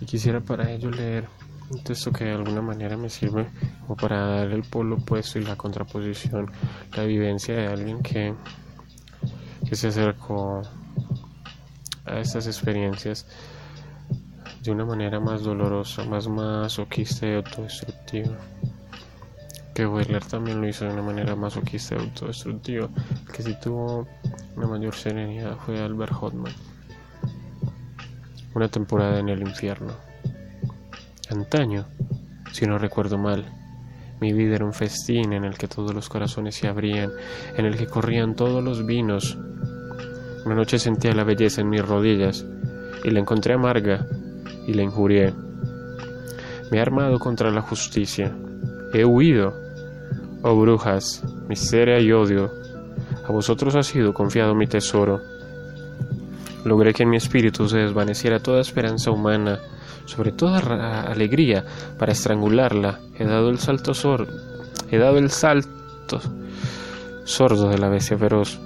Y 0.00 0.04
quisiera 0.04 0.40
para 0.40 0.70
ello 0.70 0.90
leer 0.90 1.26
un 1.70 1.82
texto 1.84 2.12
que 2.12 2.24
de 2.24 2.32
alguna 2.32 2.60
manera 2.60 2.96
me 2.96 3.08
sirve 3.08 3.46
como 3.82 3.96
para 3.96 4.26
dar 4.26 4.50
el 4.50 4.62
polo 4.62 4.96
opuesto 4.96 5.38
y 5.38 5.44
la 5.44 5.56
contraposición, 5.56 6.50
la 6.96 7.04
vivencia 7.04 7.54
de 7.54 7.66
alguien 7.68 8.02
que, 8.02 8.34
que 9.66 9.76
se 9.76 9.88
acercó 9.88 10.62
a 12.04 12.18
estas 12.18 12.46
experiencias 12.46 13.26
de 14.62 14.70
una 14.70 14.84
manera 14.84 15.20
más 15.20 15.42
dolorosa, 15.42 16.04
más 16.04 16.28
masoquista 16.28 17.26
y 17.26 17.34
autodestructiva. 17.34 18.36
Que 19.74 19.86
Weller 19.86 20.24
también 20.24 20.60
lo 20.60 20.68
hizo 20.68 20.84
de 20.84 20.92
una 20.92 21.02
manera 21.02 21.34
masoquista 21.34 21.94
y 21.94 21.98
autodestructiva. 21.98 22.88
Que 23.32 23.42
sí 23.42 23.56
tuvo 23.62 24.06
una 24.56 24.66
mayor 24.66 24.94
serenidad 24.94 25.56
fue 25.56 25.80
Albert 25.80 26.12
Hotman. 26.12 26.52
Una 28.54 28.68
temporada 28.68 29.18
en 29.18 29.30
el 29.30 29.40
infierno. 29.40 29.94
Antaño, 31.30 31.86
si 32.52 32.66
no 32.66 32.76
recuerdo 32.76 33.16
mal, 33.16 33.46
mi 34.20 34.32
vida 34.34 34.56
era 34.56 34.66
un 34.66 34.74
festín 34.74 35.32
en 35.32 35.44
el 35.44 35.56
que 35.56 35.68
todos 35.68 35.94
los 35.94 36.08
corazones 36.08 36.56
se 36.56 36.68
abrían, 36.68 37.10
en 37.56 37.64
el 37.64 37.78
que 37.78 37.86
corrían 37.86 38.34
todos 38.34 38.62
los 38.62 38.84
vinos. 38.84 39.38
Una 40.44 40.56
noche 40.56 40.78
sentía 40.78 41.14
la 41.14 41.24
belleza 41.24 41.62
en 41.62 41.70
mis 41.70 41.86
rodillas 41.86 42.44
y 43.04 43.10
la 43.10 43.20
encontré 43.20 43.54
amarga 43.54 44.06
y 44.70 44.74
la 44.74 44.82
injurié. 44.82 45.34
Me 46.70 46.78
he 46.78 46.80
armado 46.80 47.18
contra 47.18 47.50
la 47.50 47.60
justicia. 47.60 48.32
He 48.92 49.04
huido. 49.04 49.52
Oh 50.42 50.58
brujas, 50.58 51.24
miseria 51.48 51.98
y 51.98 52.12
odio. 52.12 52.52
A 53.26 53.32
vosotros 53.32 53.74
ha 53.74 53.82
sido 53.82 54.14
confiado 54.14 54.54
mi 54.54 54.66
tesoro. 54.66 55.20
Logré 56.64 56.94
que 56.94 57.02
en 57.02 57.10
mi 57.10 57.16
espíritu 57.16 57.68
se 57.68 57.78
desvaneciera 57.78 58.38
toda 58.38 58.60
esperanza 58.60 59.10
humana, 59.10 59.58
sobre 60.04 60.30
toda 60.30 61.02
alegría, 61.02 61.64
para 61.98 62.12
estrangularla. 62.12 63.00
He 63.18 63.24
dado 63.24 63.50
el 63.50 63.58
salto 63.58 63.92
sordo. 63.92 64.32
He 64.90 64.98
dado 64.98 65.18
el 65.18 65.30
salto 65.30 66.20
sordo 67.24 67.68
de 67.68 67.78
la 67.78 67.88
bestia 67.88 68.16
feroz. 68.16 68.60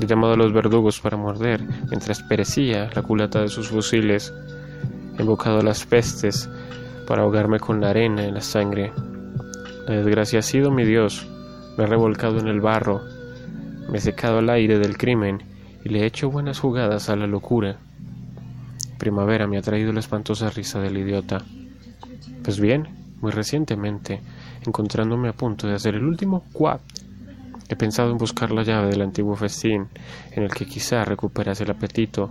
He 0.00 0.06
llamado 0.06 0.34
a 0.34 0.36
los 0.36 0.52
verdugos 0.52 1.00
para 1.00 1.16
morder, 1.16 1.62
mientras 1.90 2.22
perecía 2.22 2.90
la 2.94 3.02
culata 3.02 3.40
de 3.40 3.48
sus 3.48 3.68
fusiles. 3.68 4.32
He 5.18 5.62
las 5.62 5.86
pestes 5.86 6.48
para 7.06 7.22
ahogarme 7.22 7.60
con 7.60 7.80
la 7.80 7.90
arena 7.90 8.26
y 8.26 8.30
la 8.30 8.40
sangre. 8.40 8.92
La 9.86 9.96
desgracia 9.96 10.38
ha 10.38 10.42
sido 10.42 10.70
mi 10.70 10.84
Dios. 10.84 11.28
Me 11.76 11.84
he 11.84 11.86
revolcado 11.86 12.38
en 12.38 12.48
el 12.48 12.60
barro. 12.60 13.00
Me 13.90 13.98
he 13.98 14.00
secado 14.00 14.38
al 14.38 14.50
aire 14.50 14.78
del 14.78 14.96
crimen 14.96 15.42
y 15.84 15.88
le 15.88 16.00
he 16.00 16.06
hecho 16.06 16.30
buenas 16.30 16.60
jugadas 16.60 17.08
a 17.08 17.16
la 17.16 17.26
locura. 17.26 17.76
Primavera 18.98 19.46
me 19.46 19.58
ha 19.58 19.62
traído 19.62 19.92
la 19.92 20.00
espantosa 20.00 20.50
risa 20.50 20.80
del 20.80 20.98
idiota. 20.98 21.42
Pues 22.42 22.60
bien, 22.60 22.88
muy 23.20 23.32
recientemente, 23.32 24.20
encontrándome 24.66 25.28
a 25.28 25.32
punto 25.32 25.66
de 25.66 25.74
hacer 25.74 25.94
el 25.94 26.04
último 26.04 26.44
quap 26.52 26.80
He 27.72 27.76
pensado 27.76 28.10
en 28.10 28.18
buscar 28.18 28.50
la 28.50 28.64
llave 28.64 28.90
del 28.90 29.00
antiguo 29.00 29.34
festín, 29.34 29.88
en 30.32 30.42
el 30.42 30.50
que 30.52 30.66
quizá 30.66 31.06
recuperase 31.06 31.64
el 31.64 31.70
apetito. 31.70 32.30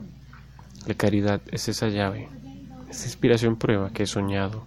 La 0.85 0.93
caridad 0.93 1.41
es 1.51 1.67
esa 1.67 1.87
llave, 1.87 2.29
esa 2.91 3.05
inspiración 3.05 3.55
prueba 3.55 3.89
que 3.91 4.03
he 4.03 4.05
soñado. 4.05 4.65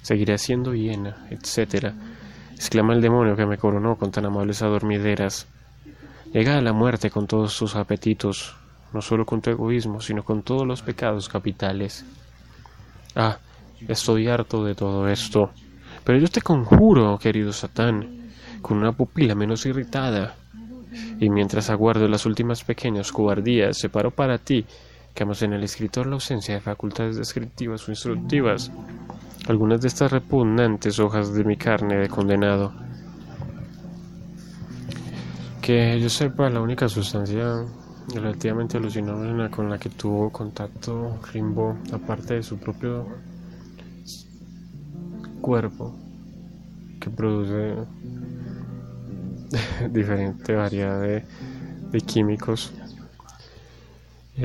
Seguiré 0.00 0.38
siendo 0.38 0.74
hiena, 0.74 1.26
etc. 1.30 1.92
exclama 2.54 2.94
el 2.94 3.02
demonio 3.02 3.36
que 3.36 3.46
me 3.46 3.58
coronó 3.58 3.96
con 3.96 4.10
tan 4.10 4.24
amables 4.24 4.62
adormideras. 4.62 5.46
Llega 6.32 6.56
a 6.56 6.62
la 6.62 6.72
muerte 6.72 7.10
con 7.10 7.26
todos 7.26 7.52
sus 7.52 7.76
apetitos, 7.76 8.56
no 8.94 9.02
solo 9.02 9.26
con 9.26 9.42
tu 9.42 9.50
egoísmo, 9.50 10.00
sino 10.00 10.24
con 10.24 10.42
todos 10.42 10.66
los 10.66 10.80
pecados 10.80 11.28
capitales. 11.28 12.04
Ah, 13.14 13.36
estoy 13.86 14.28
harto 14.28 14.64
de 14.64 14.74
todo 14.74 15.06
esto. 15.06 15.50
Pero 16.04 16.18
yo 16.18 16.28
te 16.28 16.40
conjuro, 16.40 17.18
querido 17.18 17.52
Satán, 17.52 18.30
con 18.62 18.78
una 18.78 18.92
pupila 18.92 19.34
menos 19.34 19.66
irritada. 19.66 20.34
Y 21.20 21.28
mientras 21.28 21.68
aguardo 21.68 22.08
las 22.08 22.24
últimas 22.24 22.64
pequeñas 22.64 23.12
cobardías, 23.12 23.78
separo 23.78 24.10
para 24.10 24.38
ti, 24.38 24.64
en 25.14 25.52
el 25.52 25.62
escritor 25.62 26.06
la 26.06 26.14
ausencia 26.14 26.54
de 26.54 26.60
facultades 26.60 27.16
descriptivas 27.16 27.86
o 27.86 27.92
instructivas, 27.92 28.70
algunas 29.48 29.80
de 29.80 29.88
estas 29.88 30.10
repugnantes 30.10 30.98
hojas 30.98 31.32
de 31.32 31.44
mi 31.44 31.56
carne 31.56 31.96
de 31.96 32.08
condenado. 32.08 32.72
Que 35.60 36.00
yo 36.00 36.08
sepa, 36.08 36.50
la 36.50 36.60
única 36.60 36.88
sustancia 36.88 37.64
relativamente 38.12 38.76
alucinógena 38.78 39.50
con 39.50 39.70
la 39.70 39.78
que 39.78 39.90
tuvo 39.90 40.30
contacto 40.30 41.20
Rimbaud, 41.32 41.76
aparte 41.92 42.34
de 42.34 42.42
su 42.42 42.58
propio 42.58 43.06
cuerpo, 45.40 45.94
que 47.00 47.10
produce 47.10 47.76
diferente 49.90 50.54
variedad 50.54 51.00
de, 51.00 51.24
químicos 52.06 52.72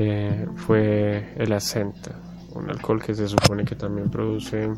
eh, 0.00 0.46
fue 0.54 1.34
el 1.36 1.52
acento, 1.52 2.12
un 2.54 2.70
alcohol 2.70 3.02
que 3.02 3.14
se 3.14 3.26
supone 3.26 3.64
que 3.64 3.74
también 3.74 4.08
produce 4.08 4.70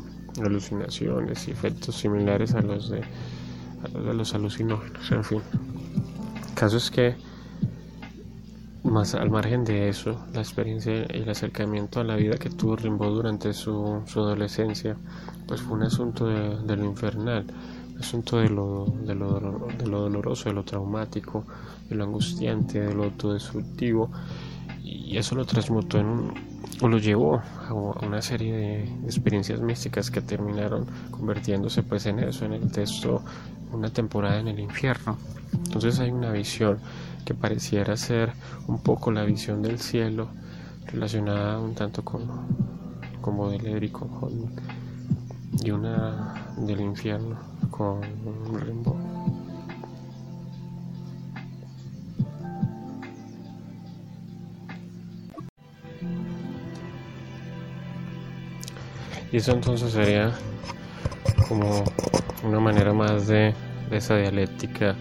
alucinaciones 0.43 1.47
y 1.47 1.51
efectos 1.51 1.95
similares 1.95 2.55
a 2.55 2.61
los 2.61 2.89
de, 2.89 3.03
los, 4.15 4.33
alucinógenos, 4.33 5.11
en 5.11 5.23
fin. 5.23 5.41
El 6.49 6.55
caso 6.55 6.77
es 6.77 6.89
que 6.89 7.15
más 8.83 9.13
al 9.13 9.29
margen 9.29 9.63
de 9.63 9.89
eso, 9.89 10.25
la 10.33 10.39
experiencia 10.39 11.05
y 11.13 11.19
el 11.19 11.29
acercamiento 11.29 11.99
a 11.99 12.03
la 12.03 12.15
vida 12.15 12.37
que 12.37 12.49
tuvo 12.49 12.75
Rimbaud 12.75 13.13
durante 13.13 13.53
su, 13.53 14.01
adolescencia, 14.15 14.97
pues 15.45 15.61
fue 15.61 15.77
un 15.77 15.83
asunto 15.83 16.25
de 16.25 16.75
lo 16.75 16.85
infernal 16.85 17.45
asunto 18.01 18.37
de 18.39 18.49
lo, 18.49 18.85
de 19.05 19.15
lo, 19.15 19.39
de 19.77 19.87
lo 19.87 20.01
doloroso, 20.01 20.49
de 20.49 20.55
lo 20.55 20.63
traumático, 20.63 21.45
de 21.89 21.95
lo 21.95 22.03
angustiante, 22.03 22.81
de 22.81 22.93
lo 22.93 23.05
autodestructivo, 23.05 24.11
y 24.91 25.17
eso 25.17 25.35
lo 25.35 25.45
transmutó 25.45 25.99
en 25.99 26.05
un, 26.05 26.33
o 26.81 26.87
lo 26.87 26.97
llevó 26.97 27.41
a 27.67 27.73
una 28.05 28.21
serie 28.21 28.53
de 28.53 28.83
experiencias 29.05 29.61
místicas 29.61 30.11
que 30.11 30.21
terminaron 30.21 30.85
convirtiéndose 31.11 31.81
pues 31.83 32.05
en 32.07 32.19
eso, 32.19 32.45
en 32.45 32.53
el 32.53 32.71
texto 32.71 33.23
Una 33.71 33.89
temporada 33.89 34.39
en 34.39 34.49
el 34.49 34.59
infierno. 34.59 35.17
Entonces 35.53 35.97
hay 36.01 36.11
una 36.11 36.31
visión 36.31 36.79
que 37.23 37.33
pareciera 37.33 37.95
ser 37.95 38.33
un 38.67 38.83
poco 38.83 39.11
la 39.11 39.23
visión 39.23 39.61
del 39.61 39.79
cielo 39.79 40.27
relacionada 40.87 41.57
un 41.57 41.73
tanto 41.73 42.03
con, 42.03 42.27
con 43.21 43.37
Baudelaire 43.37 43.85
y 43.85 43.89
con 43.89 44.09
y 45.63 45.71
una 45.71 46.53
del 46.57 46.81
infierno 46.81 47.37
con 47.69 48.01
Rimbaud. 48.59 49.00
Y 59.31 59.37
eso 59.37 59.53
entonces 59.53 59.91
sería 59.91 60.33
como 61.47 61.83
una 62.43 62.59
manera 62.59 62.93
más 62.93 63.27
de, 63.27 63.53
esa 63.91 64.15
dialéctica 64.15 64.95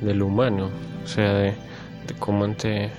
del 0.00 0.22
humano, 0.22 0.68
o 1.04 1.06
sea, 1.06 1.32
de, 1.34 1.54
de 2.06 2.14
cómo 2.18 2.44
ante 2.44 2.90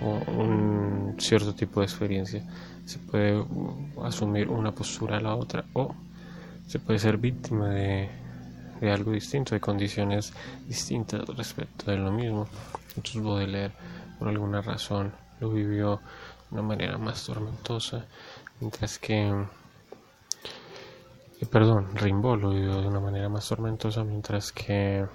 un 0.00 1.16
cierto 1.18 1.54
tipo 1.54 1.80
de 1.80 1.86
experiencia 1.86 2.42
se 2.84 2.98
puede 2.98 3.44
asumir 4.02 4.48
una 4.48 4.72
postura 4.72 5.16
a 5.16 5.20
la 5.20 5.34
otra 5.34 5.64
o 5.72 5.94
se 6.66 6.78
puede 6.78 6.98
ser 6.98 7.18
víctima 7.18 7.68
de, 7.68 8.08
algo 8.82 9.12
distinto, 9.12 9.54
de 9.54 9.60
condiciones 9.60 10.32
distintas 10.66 11.28
respecto 11.28 11.90
de 11.90 11.98
lo 11.98 12.10
mismo. 12.10 12.48
Entonces 12.96 13.22
Baudelaire, 13.22 13.72
por 14.18 14.28
alguna 14.28 14.60
razón, 14.62 15.12
lo 15.40 15.50
vivió 15.50 16.00
de 16.50 16.58
una 16.58 16.62
manera 16.62 16.98
más 16.98 17.24
tormentosa, 17.24 18.04
mientras 18.60 18.98
que, 18.98 19.44
perdón, 21.50 21.88
Rimbaud 21.94 22.40
lo 22.40 22.50
vivió 22.50 22.80
de 22.80 22.88
una 22.88 23.00
manera 23.00 23.28
más 23.28 23.48
tormentosa, 23.48 24.04
mientras 24.04 24.52
que 24.52 25.06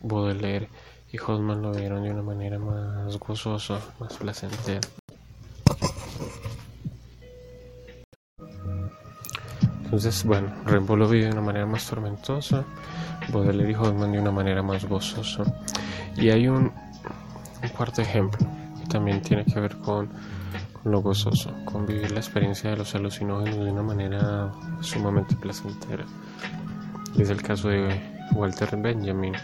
Baudelaire 0.00 0.68
y 1.10 1.18
Hoffman 1.18 1.62
lo 1.62 1.72
vieron 1.72 2.02
de 2.02 2.10
una 2.10 2.22
manera 2.22 2.58
más 2.58 3.18
gozosa, 3.18 3.80
más 3.98 4.14
placentera. 4.14 4.80
Entonces, 9.84 10.22
bueno, 10.24 10.52
Rimbaud 10.66 10.98
lo 10.98 11.08
vive 11.08 11.24
de 11.26 11.32
una 11.32 11.40
manera 11.40 11.64
más 11.64 11.86
tormentosa, 11.88 12.62
Baudelaire 13.32 13.72
y 13.72 13.74
Hoffman 13.74 14.12
de 14.12 14.18
una 14.18 14.30
manera 14.30 14.62
más 14.62 14.84
gozosa. 14.84 15.44
Y 16.14 16.30
hay 16.30 16.46
un, 16.46 16.72
cuarto 17.74 18.02
ejemplo 18.02 18.46
que 18.80 18.86
también 18.86 19.22
tiene 19.22 19.46
que 19.46 19.58
ver 19.58 19.78
con, 19.78 20.10
lo 20.84 21.02
gozoso, 21.02 21.52
con 21.64 21.86
vivir 21.86 22.10
la 22.12 22.20
experiencia 22.20 22.70
de 22.70 22.76
los 22.76 22.94
alucinógenos 22.94 23.64
de 23.64 23.72
una 23.72 23.82
manera 23.82 24.52
sumamente 24.80 25.34
placentera. 25.36 26.04
es 27.16 27.30
el 27.30 27.42
caso 27.42 27.68
de 27.68 28.00
Walter 28.32 28.76
Benjamin, 28.76 29.34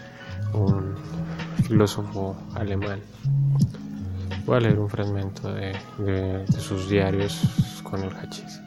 un 0.53 0.95
filósofo 1.63 2.35
alemán. 2.53 2.99
Voy 4.45 4.57
a 4.57 4.59
leer 4.59 4.79
un 4.79 4.89
fragmento 4.89 5.51
de, 5.53 5.75
de 5.97 6.45
sus 6.51 6.89
diarios 6.89 7.41
con 7.83 8.03
el 8.03 8.11
hachís. 8.15 8.61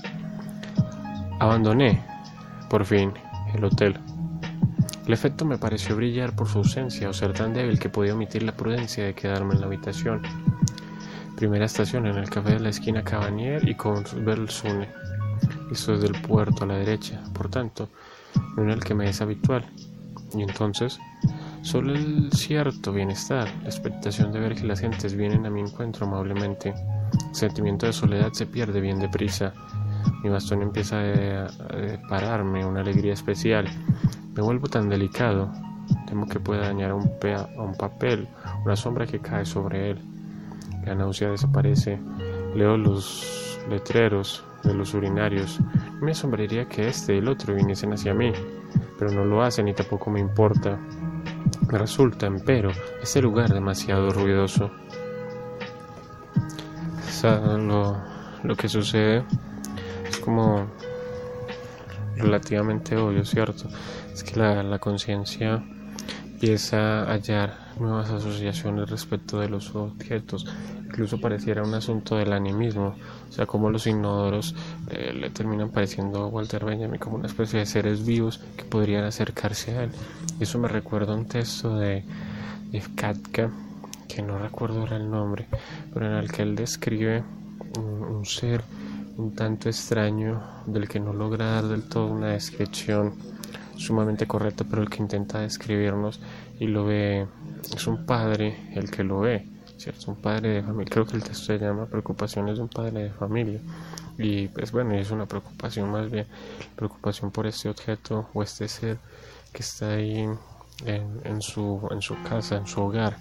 Abandoné, 1.38 2.04
por 2.68 2.84
fin, 2.84 3.12
el 3.54 3.64
hotel. 3.64 3.98
El 5.06 5.14
efecto 5.14 5.44
me 5.46 5.56
pareció 5.56 5.96
brillar 5.96 6.34
por 6.34 6.48
su 6.48 6.58
ausencia 6.58 7.08
o 7.08 7.14
ser 7.14 7.32
tan 7.32 7.54
débil 7.54 7.78
que 7.78 7.88
podía 7.88 8.12
omitir 8.12 8.42
la 8.42 8.52
prudencia 8.52 9.04
de 9.04 9.14
quedarme 9.14 9.54
en 9.54 9.60
la 9.60 9.66
habitación. 9.66 10.20
Primera 11.38 11.64
estación 11.66 12.06
en 12.06 12.16
el 12.16 12.28
café 12.28 12.54
de 12.54 12.60
la 12.60 12.68
esquina 12.68 13.02
Cabanier 13.02 13.66
y 13.68 13.74
con 13.74 14.04
Belsune. 14.24 14.88
Esto 15.70 15.94
es 15.94 16.02
del 16.02 16.20
puerto 16.20 16.64
a 16.64 16.66
la 16.66 16.74
derecha, 16.74 17.22
por 17.32 17.48
tanto, 17.48 17.88
en 18.56 18.68
el 18.68 18.82
que 18.82 18.94
me 18.94 19.08
es 19.08 19.20
habitual. 19.20 19.64
Y 20.34 20.42
entonces, 20.42 20.98
solo 21.62 21.94
el 21.94 22.32
cierto 22.32 22.92
bienestar, 22.92 23.48
la 23.62 23.68
expectación 23.68 24.32
de 24.32 24.40
ver 24.40 24.56
que 24.56 24.64
las 24.64 24.80
gentes 24.80 25.14
vienen 25.14 25.46
a 25.46 25.50
mi 25.50 25.60
encuentro 25.60 26.06
amablemente. 26.06 26.74
El 27.28 27.34
sentimiento 27.34 27.86
de 27.86 27.92
soledad 27.92 28.32
se 28.32 28.46
pierde 28.46 28.80
bien 28.80 28.98
deprisa 28.98 29.54
mi 30.22 30.30
bastón 30.30 30.62
empieza 30.62 30.96
a, 30.98 31.48
pararme 32.08 32.64
una 32.64 32.80
alegría 32.80 33.12
especial. 33.12 33.66
Me 34.34 34.42
vuelvo 34.42 34.66
tan 34.68 34.88
delicado. 34.88 35.52
Temo 36.06 36.26
que 36.26 36.40
pueda 36.40 36.66
dañar 36.66 36.92
un, 36.92 37.10
a 37.36 37.62
un 37.62 37.74
papel, 37.74 38.28
una 38.64 38.76
sombra 38.76 39.06
que 39.06 39.20
cae 39.20 39.46
sobre 39.46 39.90
él. 39.92 40.17
La 40.84 40.94
náusea 40.94 41.30
desaparece. 41.30 41.98
Leo 42.54 42.76
los 42.76 43.58
letreros 43.68 44.44
de 44.64 44.74
los 44.74 44.94
urinarios. 44.94 45.60
Me 46.00 46.12
asombraría 46.12 46.68
que 46.68 46.88
este 46.88 47.14
y 47.14 47.18
el 47.18 47.28
otro 47.28 47.54
viniesen 47.54 47.92
hacia 47.92 48.14
mí, 48.14 48.32
pero 48.98 49.10
no 49.12 49.24
lo 49.24 49.42
hacen 49.42 49.68
y 49.68 49.74
tampoco 49.74 50.10
me 50.10 50.20
importa. 50.20 50.78
Me 51.70 51.78
resulta, 51.78 52.26
empero, 52.26 52.70
este 53.02 53.20
lugar 53.20 53.52
demasiado 53.52 54.10
ruidoso. 54.10 54.70
lo, 57.22 57.96
lo 58.42 58.56
que 58.56 58.68
sucede 58.68 59.24
es 60.08 60.18
como 60.18 60.66
relativamente 62.16 62.96
obvio, 62.96 63.24
¿cierto? 63.24 63.68
Es 64.12 64.24
que 64.24 64.38
la 64.38 64.78
conciencia 64.78 65.62
empieza 66.38 67.02
a 67.02 67.14
hallar 67.14 67.58
nuevas 67.80 68.10
asociaciones 68.10 68.88
respecto 68.88 69.40
de 69.40 69.48
los 69.48 69.74
objetos. 69.74 70.46
Incluso 70.86 71.20
pareciera 71.20 71.64
un 71.64 71.74
asunto 71.74 72.14
del 72.14 72.32
animismo, 72.32 72.94
o 73.28 73.32
sea, 73.32 73.44
como 73.44 73.70
los 73.70 73.88
inodoros 73.88 74.54
eh, 74.88 75.12
le 75.12 75.30
terminan 75.30 75.70
pareciendo 75.70 76.22
a 76.22 76.26
Walter 76.28 76.64
Benjamin 76.64 77.00
como 77.00 77.16
una 77.16 77.26
especie 77.26 77.58
de 77.58 77.66
seres 77.66 78.06
vivos 78.06 78.40
que 78.56 78.62
podrían 78.62 79.02
acercarse 79.02 79.76
a 79.76 79.82
él. 79.82 79.90
Eso 80.38 80.60
me 80.60 80.68
recuerda 80.68 81.12
un 81.12 81.26
texto 81.26 81.76
de, 81.76 82.04
de 82.70 82.82
Katka, 82.94 83.50
que 84.06 84.22
no 84.22 84.38
recuerdo 84.38 84.82
ahora 84.82 84.96
el 84.96 85.10
nombre, 85.10 85.48
pero 85.92 86.06
en 86.06 86.12
el 86.12 86.30
que 86.30 86.42
él 86.42 86.54
describe 86.54 87.24
un 87.76 88.24
ser 88.24 88.62
un 89.16 89.34
tanto 89.34 89.68
extraño 89.68 90.40
del 90.66 90.88
que 90.88 91.00
no 91.00 91.12
logra 91.12 91.46
dar 91.46 91.66
del 91.66 91.82
todo 91.82 92.06
una 92.06 92.28
descripción 92.28 93.14
sumamente 93.78 94.26
correcta, 94.26 94.64
pero 94.68 94.82
el 94.82 94.90
que 94.90 95.02
intenta 95.02 95.40
describirnos 95.40 96.20
y 96.58 96.66
lo 96.66 96.84
ve, 96.84 97.26
es 97.74 97.86
un 97.86 98.04
padre 98.04 98.70
el 98.74 98.90
que 98.90 99.04
lo 99.04 99.20
ve, 99.20 99.46
¿cierto? 99.76 100.10
Un 100.10 100.20
padre 100.20 100.48
de 100.50 100.62
familia, 100.62 100.90
creo 100.90 101.06
que 101.06 101.16
el 101.16 101.22
texto 101.22 101.46
se 101.46 101.58
llama 101.58 101.86
Preocupaciones 101.86 102.56
de 102.56 102.62
un 102.62 102.68
padre 102.68 103.04
de 103.04 103.10
familia. 103.10 103.60
Y 104.18 104.48
pues 104.48 104.72
bueno, 104.72 104.94
es 104.94 105.10
una 105.12 105.26
preocupación 105.26 105.90
más 105.90 106.10
bien, 106.10 106.26
preocupación 106.74 107.30
por 107.30 107.46
este 107.46 107.68
objeto 107.68 108.28
o 108.34 108.42
este 108.42 108.66
ser 108.66 108.98
que 109.52 109.62
está 109.62 109.92
ahí 109.92 110.28
en, 110.84 111.20
en, 111.24 111.40
su, 111.40 111.86
en 111.92 112.02
su 112.02 112.20
casa, 112.24 112.56
en 112.56 112.66
su 112.66 112.82
hogar, 112.82 113.16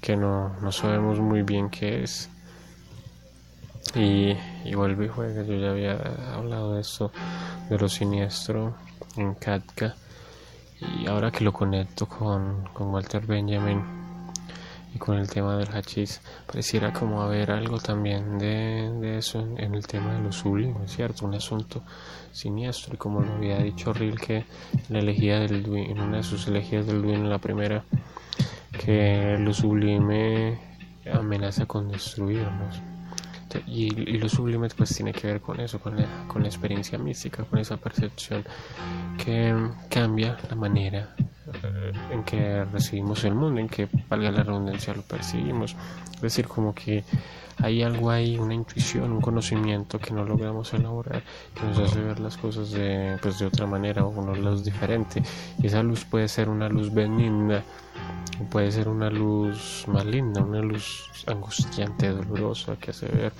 que 0.00 0.16
no, 0.16 0.58
no 0.60 0.72
sabemos 0.72 1.20
muy 1.20 1.42
bien 1.42 1.68
qué 1.68 2.02
es. 2.02 2.30
Y, 3.94 4.34
y 4.64 4.74
vuelve 4.74 5.06
y 5.06 5.08
juega, 5.08 5.42
yo 5.42 5.54
ya 5.54 5.70
había 5.70 5.96
hablado 6.34 6.74
de 6.74 6.80
eso, 6.80 7.10
de 7.68 7.78
lo 7.78 7.88
siniestro 7.88 8.74
en 9.16 9.34
Katka 9.34 9.94
y 10.80 11.06
ahora 11.06 11.30
que 11.30 11.44
lo 11.44 11.52
conecto 11.52 12.06
con, 12.06 12.64
con 12.72 12.88
Walter 12.88 13.26
Benjamin 13.26 13.82
y 14.94 14.98
con 14.98 15.18
el 15.18 15.28
tema 15.28 15.56
del 15.56 15.68
hachís, 15.68 16.20
pareciera 16.46 16.92
como 16.92 17.20
haber 17.20 17.50
algo 17.50 17.78
también 17.78 18.38
de, 18.38 18.90
de 19.00 19.18
eso 19.18 19.40
en, 19.40 19.74
el 19.74 19.86
tema 19.86 20.14
de 20.14 20.20
lo 20.20 20.32
sublime, 20.32 20.86
¿cierto? 20.86 21.26
Un 21.26 21.34
asunto 21.34 21.82
siniestro 22.32 22.94
y 22.94 22.96
como 22.96 23.20
lo 23.20 23.34
había 23.34 23.58
dicho 23.58 23.92
Rilke 23.92 24.36
en 24.36 24.46
la 24.88 25.00
elegía 25.00 25.40
del 25.40 25.66
en 25.76 26.00
una 26.00 26.18
de 26.18 26.22
sus 26.22 26.46
elegías 26.46 26.86
del 26.86 27.02
Duin, 27.02 27.28
la 27.28 27.38
primera, 27.38 27.84
que 28.72 29.36
lo 29.38 29.52
sublime 29.52 30.58
amenaza 31.12 31.66
con 31.66 31.88
destruirnos. 31.88 32.80
Y, 33.66 33.90
lo 34.18 34.28
sublime 34.28 34.68
pues 34.76 34.94
tiene 34.94 35.12
que 35.12 35.26
ver 35.26 35.40
con 35.40 35.60
eso, 35.60 35.78
con 35.78 35.96
la, 35.96 36.06
con 36.26 36.42
la 36.42 36.48
experiencia 36.48 36.98
mística, 36.98 37.44
con 37.44 37.58
esa 37.58 37.76
percepción 37.76 38.44
que 39.22 39.54
cambia 39.88 40.36
la 40.48 40.54
manera 40.54 41.14
eh, 41.62 41.92
en 42.10 42.24
que 42.24 42.64
recibimos 42.64 43.24
el 43.24 43.34
mundo, 43.34 43.60
en 43.60 43.68
que, 43.68 43.88
valga 44.08 44.30
la 44.30 44.42
redundancia, 44.42 44.94
lo 44.94 45.02
percibimos. 45.02 45.76
Es 46.14 46.20
decir, 46.20 46.46
como 46.46 46.74
que 46.74 47.04
hay 47.60 47.82
algo 47.82 48.10
ahí, 48.10 48.38
una 48.38 48.54
intuición, 48.54 49.12
un 49.12 49.20
conocimiento 49.20 49.98
que 49.98 50.12
no 50.12 50.24
logramos 50.24 50.72
elaborar, 50.74 51.22
que 51.54 51.66
nos 51.66 51.78
hace 51.78 52.00
ver 52.00 52.20
las 52.20 52.36
cosas 52.36 52.70
de, 52.70 53.16
pues, 53.20 53.38
de 53.38 53.46
otra 53.46 53.66
manera 53.66 54.04
o 54.04 54.08
una 54.08 54.34
luz 54.34 54.64
diferente. 54.64 55.22
Y 55.60 55.66
esa 55.66 55.82
luz 55.82 56.04
puede 56.04 56.28
ser 56.28 56.48
una 56.48 56.68
luz 56.68 56.92
benigna, 56.92 57.62
puede 58.50 58.72
ser 58.72 58.88
una 58.88 59.10
luz 59.10 59.84
maligna, 59.86 60.42
una 60.42 60.60
luz 60.60 61.10
angustiante, 61.26 62.08
dolorosa, 62.08 62.76
que 62.76 62.90
hace 62.90 63.06
ver 63.06 63.32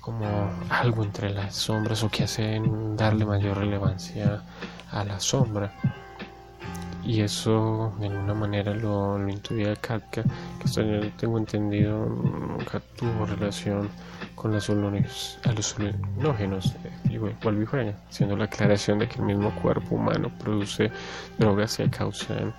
como 0.00 0.26
algo 0.68 1.02
entre 1.02 1.30
las 1.30 1.54
sombras 1.54 2.02
o 2.02 2.10
que 2.10 2.24
hace 2.24 2.60
darle 2.96 3.24
mayor 3.24 3.58
relevancia 3.58 4.42
a 4.90 5.04
la 5.04 5.18
sombra. 5.20 5.72
Y 7.02 7.20
eso 7.20 7.92
de 8.00 8.06
alguna 8.06 8.32
manera 8.32 8.72
lo, 8.74 9.18
lo 9.18 9.28
intuía 9.28 9.76
Katka, 9.76 10.22
que 10.22 10.64
esto 10.64 10.82
yo 10.82 11.10
tengo 11.12 11.38
entendido 11.38 12.06
nunca 12.06 12.80
tuvo 12.96 13.26
relación 13.26 13.90
con 14.34 14.52
los 14.52 14.70
alucinógenos, 15.44 16.74
igual 17.10 17.66
juega, 17.66 17.94
haciendo 18.08 18.36
la 18.36 18.44
aclaración 18.44 18.98
de 18.98 19.08
que 19.08 19.16
el 19.16 19.26
mismo 19.26 19.54
cuerpo 19.62 19.94
humano 19.96 20.30
produce 20.38 20.90
drogas 21.38 21.76
que 21.76 21.88
causan 21.90 22.54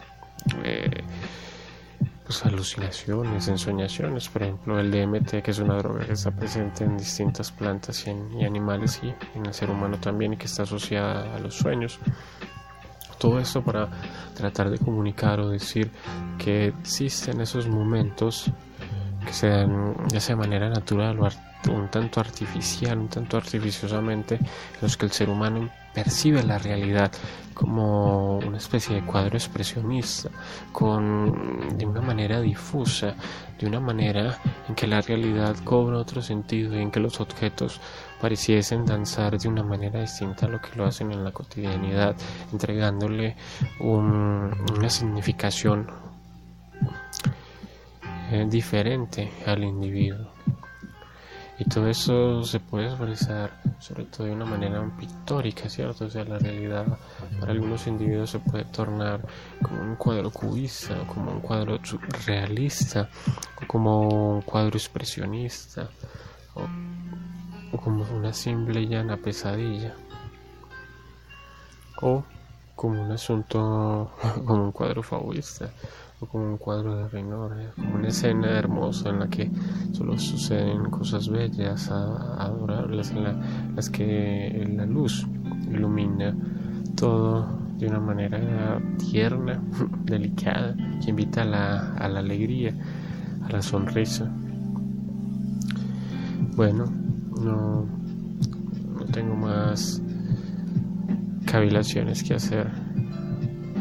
eh, 0.64 1.04
pues, 2.26 2.46
alucinaciones, 2.46 3.48
ensoñaciones, 3.48 4.30
por 4.30 4.44
ejemplo 4.44 4.80
el 4.80 4.92
DMT, 4.92 5.44
que 5.44 5.52
es 5.52 5.60
una 5.60 5.76
droga 5.78 6.06
que 6.06 6.14
está 6.14 6.32
presente 6.32 6.84
en 6.84 6.98
distintas 6.98 7.52
plantas 7.52 8.06
y, 8.08 8.10
en, 8.10 8.46
animales 8.46 9.00
y 9.04 9.14
en 9.38 9.46
el 9.46 9.54
ser 9.54 9.70
humano 9.70 9.98
también 10.00 10.34
y 10.34 10.38
que 10.38 10.46
está 10.46 10.64
asociada 10.64 11.36
a 11.36 11.40
los 11.40 11.56
sueños. 11.56 12.00
Todo 13.20 13.40
esto 13.40 13.64
para 13.64 13.90
tratar 14.36 14.70
de 14.70 14.78
comunicar 14.78 15.40
o 15.40 15.50
decir 15.50 15.92
que 16.38 16.68
existen 16.68 17.42
esos 17.42 17.68
momentos 17.68 18.52
que 19.26 19.34
se 19.34 19.50
dan 19.50 19.96
ya 20.08 20.20
de 20.20 20.36
manera 20.36 20.70
natural 20.70 21.20
o 21.20 21.30
un 21.72 21.88
tanto 21.90 22.20
artificial, 22.20 22.98
un 22.98 23.08
tanto 23.08 23.38
artificiosamente, 23.38 24.36
en 24.36 24.82
los 24.82 24.98
que 24.98 25.06
el 25.06 25.12
ser 25.12 25.30
humano 25.30 25.70
percibe 25.94 26.44
la 26.44 26.58
realidad 26.58 27.12
como 27.54 28.38
una 28.40 28.58
especie 28.58 28.96
de 28.96 29.06
cuadro 29.06 29.38
expresionista, 29.38 30.30
con, 30.72 31.78
de 31.78 31.86
una 31.86 32.02
manera 32.02 32.42
difusa, 32.42 33.16
de 33.58 33.66
una 33.66 33.80
manera 33.80 34.38
en 34.68 34.76
que 34.76 34.88
la 34.88 35.02
realidad 35.02 35.56
cobra 35.64 35.98
otro 35.98 36.22
sentido 36.22 36.76
y 36.76 36.82
en 36.82 36.92
que 36.92 37.00
los 37.00 37.22
objetos 37.22 37.80
pareciesen 38.20 38.86
danzar 38.86 39.38
de 39.40 39.48
una 39.48 39.64
manera 39.64 40.02
distinta 40.02 40.48
a 40.48 40.50
lo 40.50 40.60
que 40.60 40.76
lo 40.76 40.86
hacen 40.86 41.12
en 41.14 41.24
la 41.24 41.32
cotidianidad, 41.32 42.16
entregándole 42.52 43.38
una 43.80 44.90
significación 44.90 46.05
eh, 48.32 48.46
diferente 48.50 49.32
al 49.46 49.64
individuo. 49.64 50.32
Y 51.58 51.64
todo 51.66 51.88
eso 51.88 52.44
se 52.44 52.60
puede 52.60 52.88
expresar 52.88 53.62
sobre 53.80 54.06
todo 54.06 54.28
de 54.28 54.34
una 54.34 54.46
manera 54.46 54.84
pictórica, 55.00 55.70
¿cierto? 55.70 56.06
O 56.06 56.10
sea, 56.10 56.26
la 56.26 56.38
realidad 56.38 56.86
para 57.40 57.54
algunos 57.54 57.88
individuos 57.88 58.32
se 58.32 58.40
puede 58.40 58.66
tornar 58.66 59.22
como 59.62 59.82
un 59.82 59.96
cuadro 59.96 60.32
cubista, 60.32 60.96
como 61.08 61.32
un 61.32 61.40
cuadro 61.40 61.80
realista, 62.26 63.10
o 63.62 63.68
como 63.68 64.36
un 64.36 64.42
cuadro 64.42 64.78
expresionista, 64.78 65.90
o, 66.56 67.78
como 67.78 68.04
una 68.04 68.34
simple 68.34 68.82
y 68.82 68.88
llana 68.88 69.18
pesadilla, 69.18 69.94
o 72.02 72.24
como 72.76 73.02
un 73.04 73.12
asunto, 73.12 74.12
como 74.46 74.66
un 74.66 74.72
cuadro 74.72 75.04
fabulista 75.04 75.70
como 76.28 76.52
un 76.52 76.58
cuadro 76.58 76.96
de 76.96 77.08
Reynor, 77.10 77.56
como 77.76 77.96
una 77.96 78.08
escena 78.08 78.58
hermosa 78.58 79.10
en 79.10 79.20
la 79.20 79.28
que 79.28 79.52
solo 79.92 80.18
suceden 80.18 80.90
cosas 80.90 81.30
bellas, 81.30 81.90
adorables, 81.92 83.12
en 83.12 83.76
las 83.76 83.90
que 83.90 84.66
la 84.76 84.86
luz 84.86 85.28
ilumina 85.70 86.36
todo 86.96 87.48
de 87.78 87.88
una 87.88 88.00
manera 88.00 88.82
tierna, 88.98 89.62
delicada, 90.06 90.76
que 91.04 91.10
invita 91.10 91.42
a 91.42 91.46
la, 91.46 91.94
a 91.96 92.08
la 92.08 92.20
alegría, 92.20 92.74
a 93.44 93.52
la 93.52 93.62
sonrisa. 93.62 94.32
Bueno, 96.56 96.86
no, 97.42 97.86
no 98.98 99.06
tengo 99.12 99.36
más 99.36 100.02
cavilaciones 101.56 102.22
que 102.22 102.34
hacer 102.34 102.68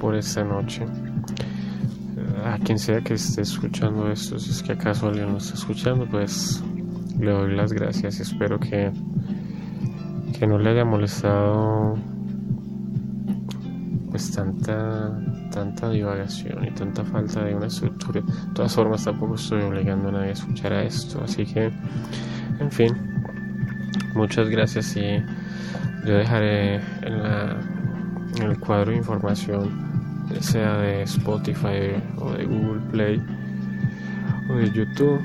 por 0.00 0.14
esta 0.14 0.44
noche 0.44 0.86
a 2.44 2.56
quien 2.58 2.78
sea 2.78 3.00
que 3.00 3.14
esté 3.14 3.42
escuchando 3.42 4.12
esto, 4.12 4.38
si 4.38 4.52
es 4.52 4.62
que 4.62 4.74
acaso 4.74 5.08
alguien 5.08 5.32
lo 5.32 5.38
está 5.38 5.54
escuchando, 5.54 6.06
pues 6.08 6.62
le 7.18 7.32
doy 7.32 7.56
las 7.56 7.72
gracias 7.72 8.20
espero 8.20 8.60
que, 8.60 8.92
que 10.38 10.46
no 10.46 10.56
le 10.56 10.70
haya 10.70 10.84
molestado 10.84 11.98
pues 14.12 14.30
tanta 14.30 15.10
tanta 15.50 15.90
divagación 15.90 16.64
y 16.64 16.70
tanta 16.70 17.04
falta 17.04 17.42
de 17.42 17.56
una 17.56 17.66
estructura. 17.66 18.20
De 18.20 18.54
todas 18.54 18.72
formas 18.72 19.02
tampoco 19.02 19.34
estoy 19.34 19.62
obligando 19.62 20.10
a 20.10 20.12
nadie 20.12 20.28
a 20.28 20.32
escuchar 20.32 20.74
a 20.74 20.84
esto, 20.84 21.24
así 21.24 21.44
que 21.44 21.72
en 22.60 22.70
fin, 22.70 22.94
muchas 24.14 24.48
gracias 24.48 24.96
y 24.96 25.20
yo 26.04 26.16
dejaré 26.16 26.76
en, 27.02 27.22
la, 27.22 27.56
en 28.36 28.42
el 28.42 28.58
cuadro 28.58 28.90
de 28.90 28.98
información 28.98 29.84
sea 30.40 30.78
de 30.78 31.02
Spotify 31.02 32.02
o 32.18 32.32
de 32.32 32.44
Google 32.44 32.80
Play 32.90 33.22
o 34.50 34.56
de 34.56 34.70
YouTube, 34.70 35.20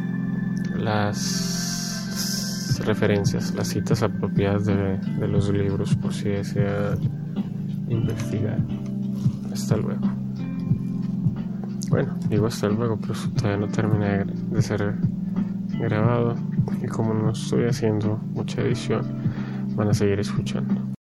las 0.78 2.80
referencias, 2.86 3.54
las 3.54 3.68
citas 3.68 4.04
apropiadas 4.04 4.66
de, 4.66 4.98
de 4.98 5.28
los 5.28 5.50
libros 5.50 5.96
por 5.96 6.14
si 6.14 6.30
desea 6.30 6.96
investigar. 7.90 8.60
Hasta 9.52 9.78
luego. 9.78 10.02
Bueno, 11.90 12.16
digo 12.30 12.48
hasta 12.48 12.70
luego, 12.70 12.98
pero 13.02 13.14
todavía 13.36 13.66
no 13.66 13.72
termina 13.72 14.24
de 14.24 14.62
ser 14.62 14.96
grabado 15.80 16.36
y 16.82 16.88
como 16.88 17.14
no 17.14 17.32
estoy 17.32 17.66
haciendo 17.66 18.18
mucha 18.34 18.62
edición, 18.62 19.29
van 19.80 19.88
a 19.88 19.94
seguir 19.94 20.20
escuchando. 20.20 20.89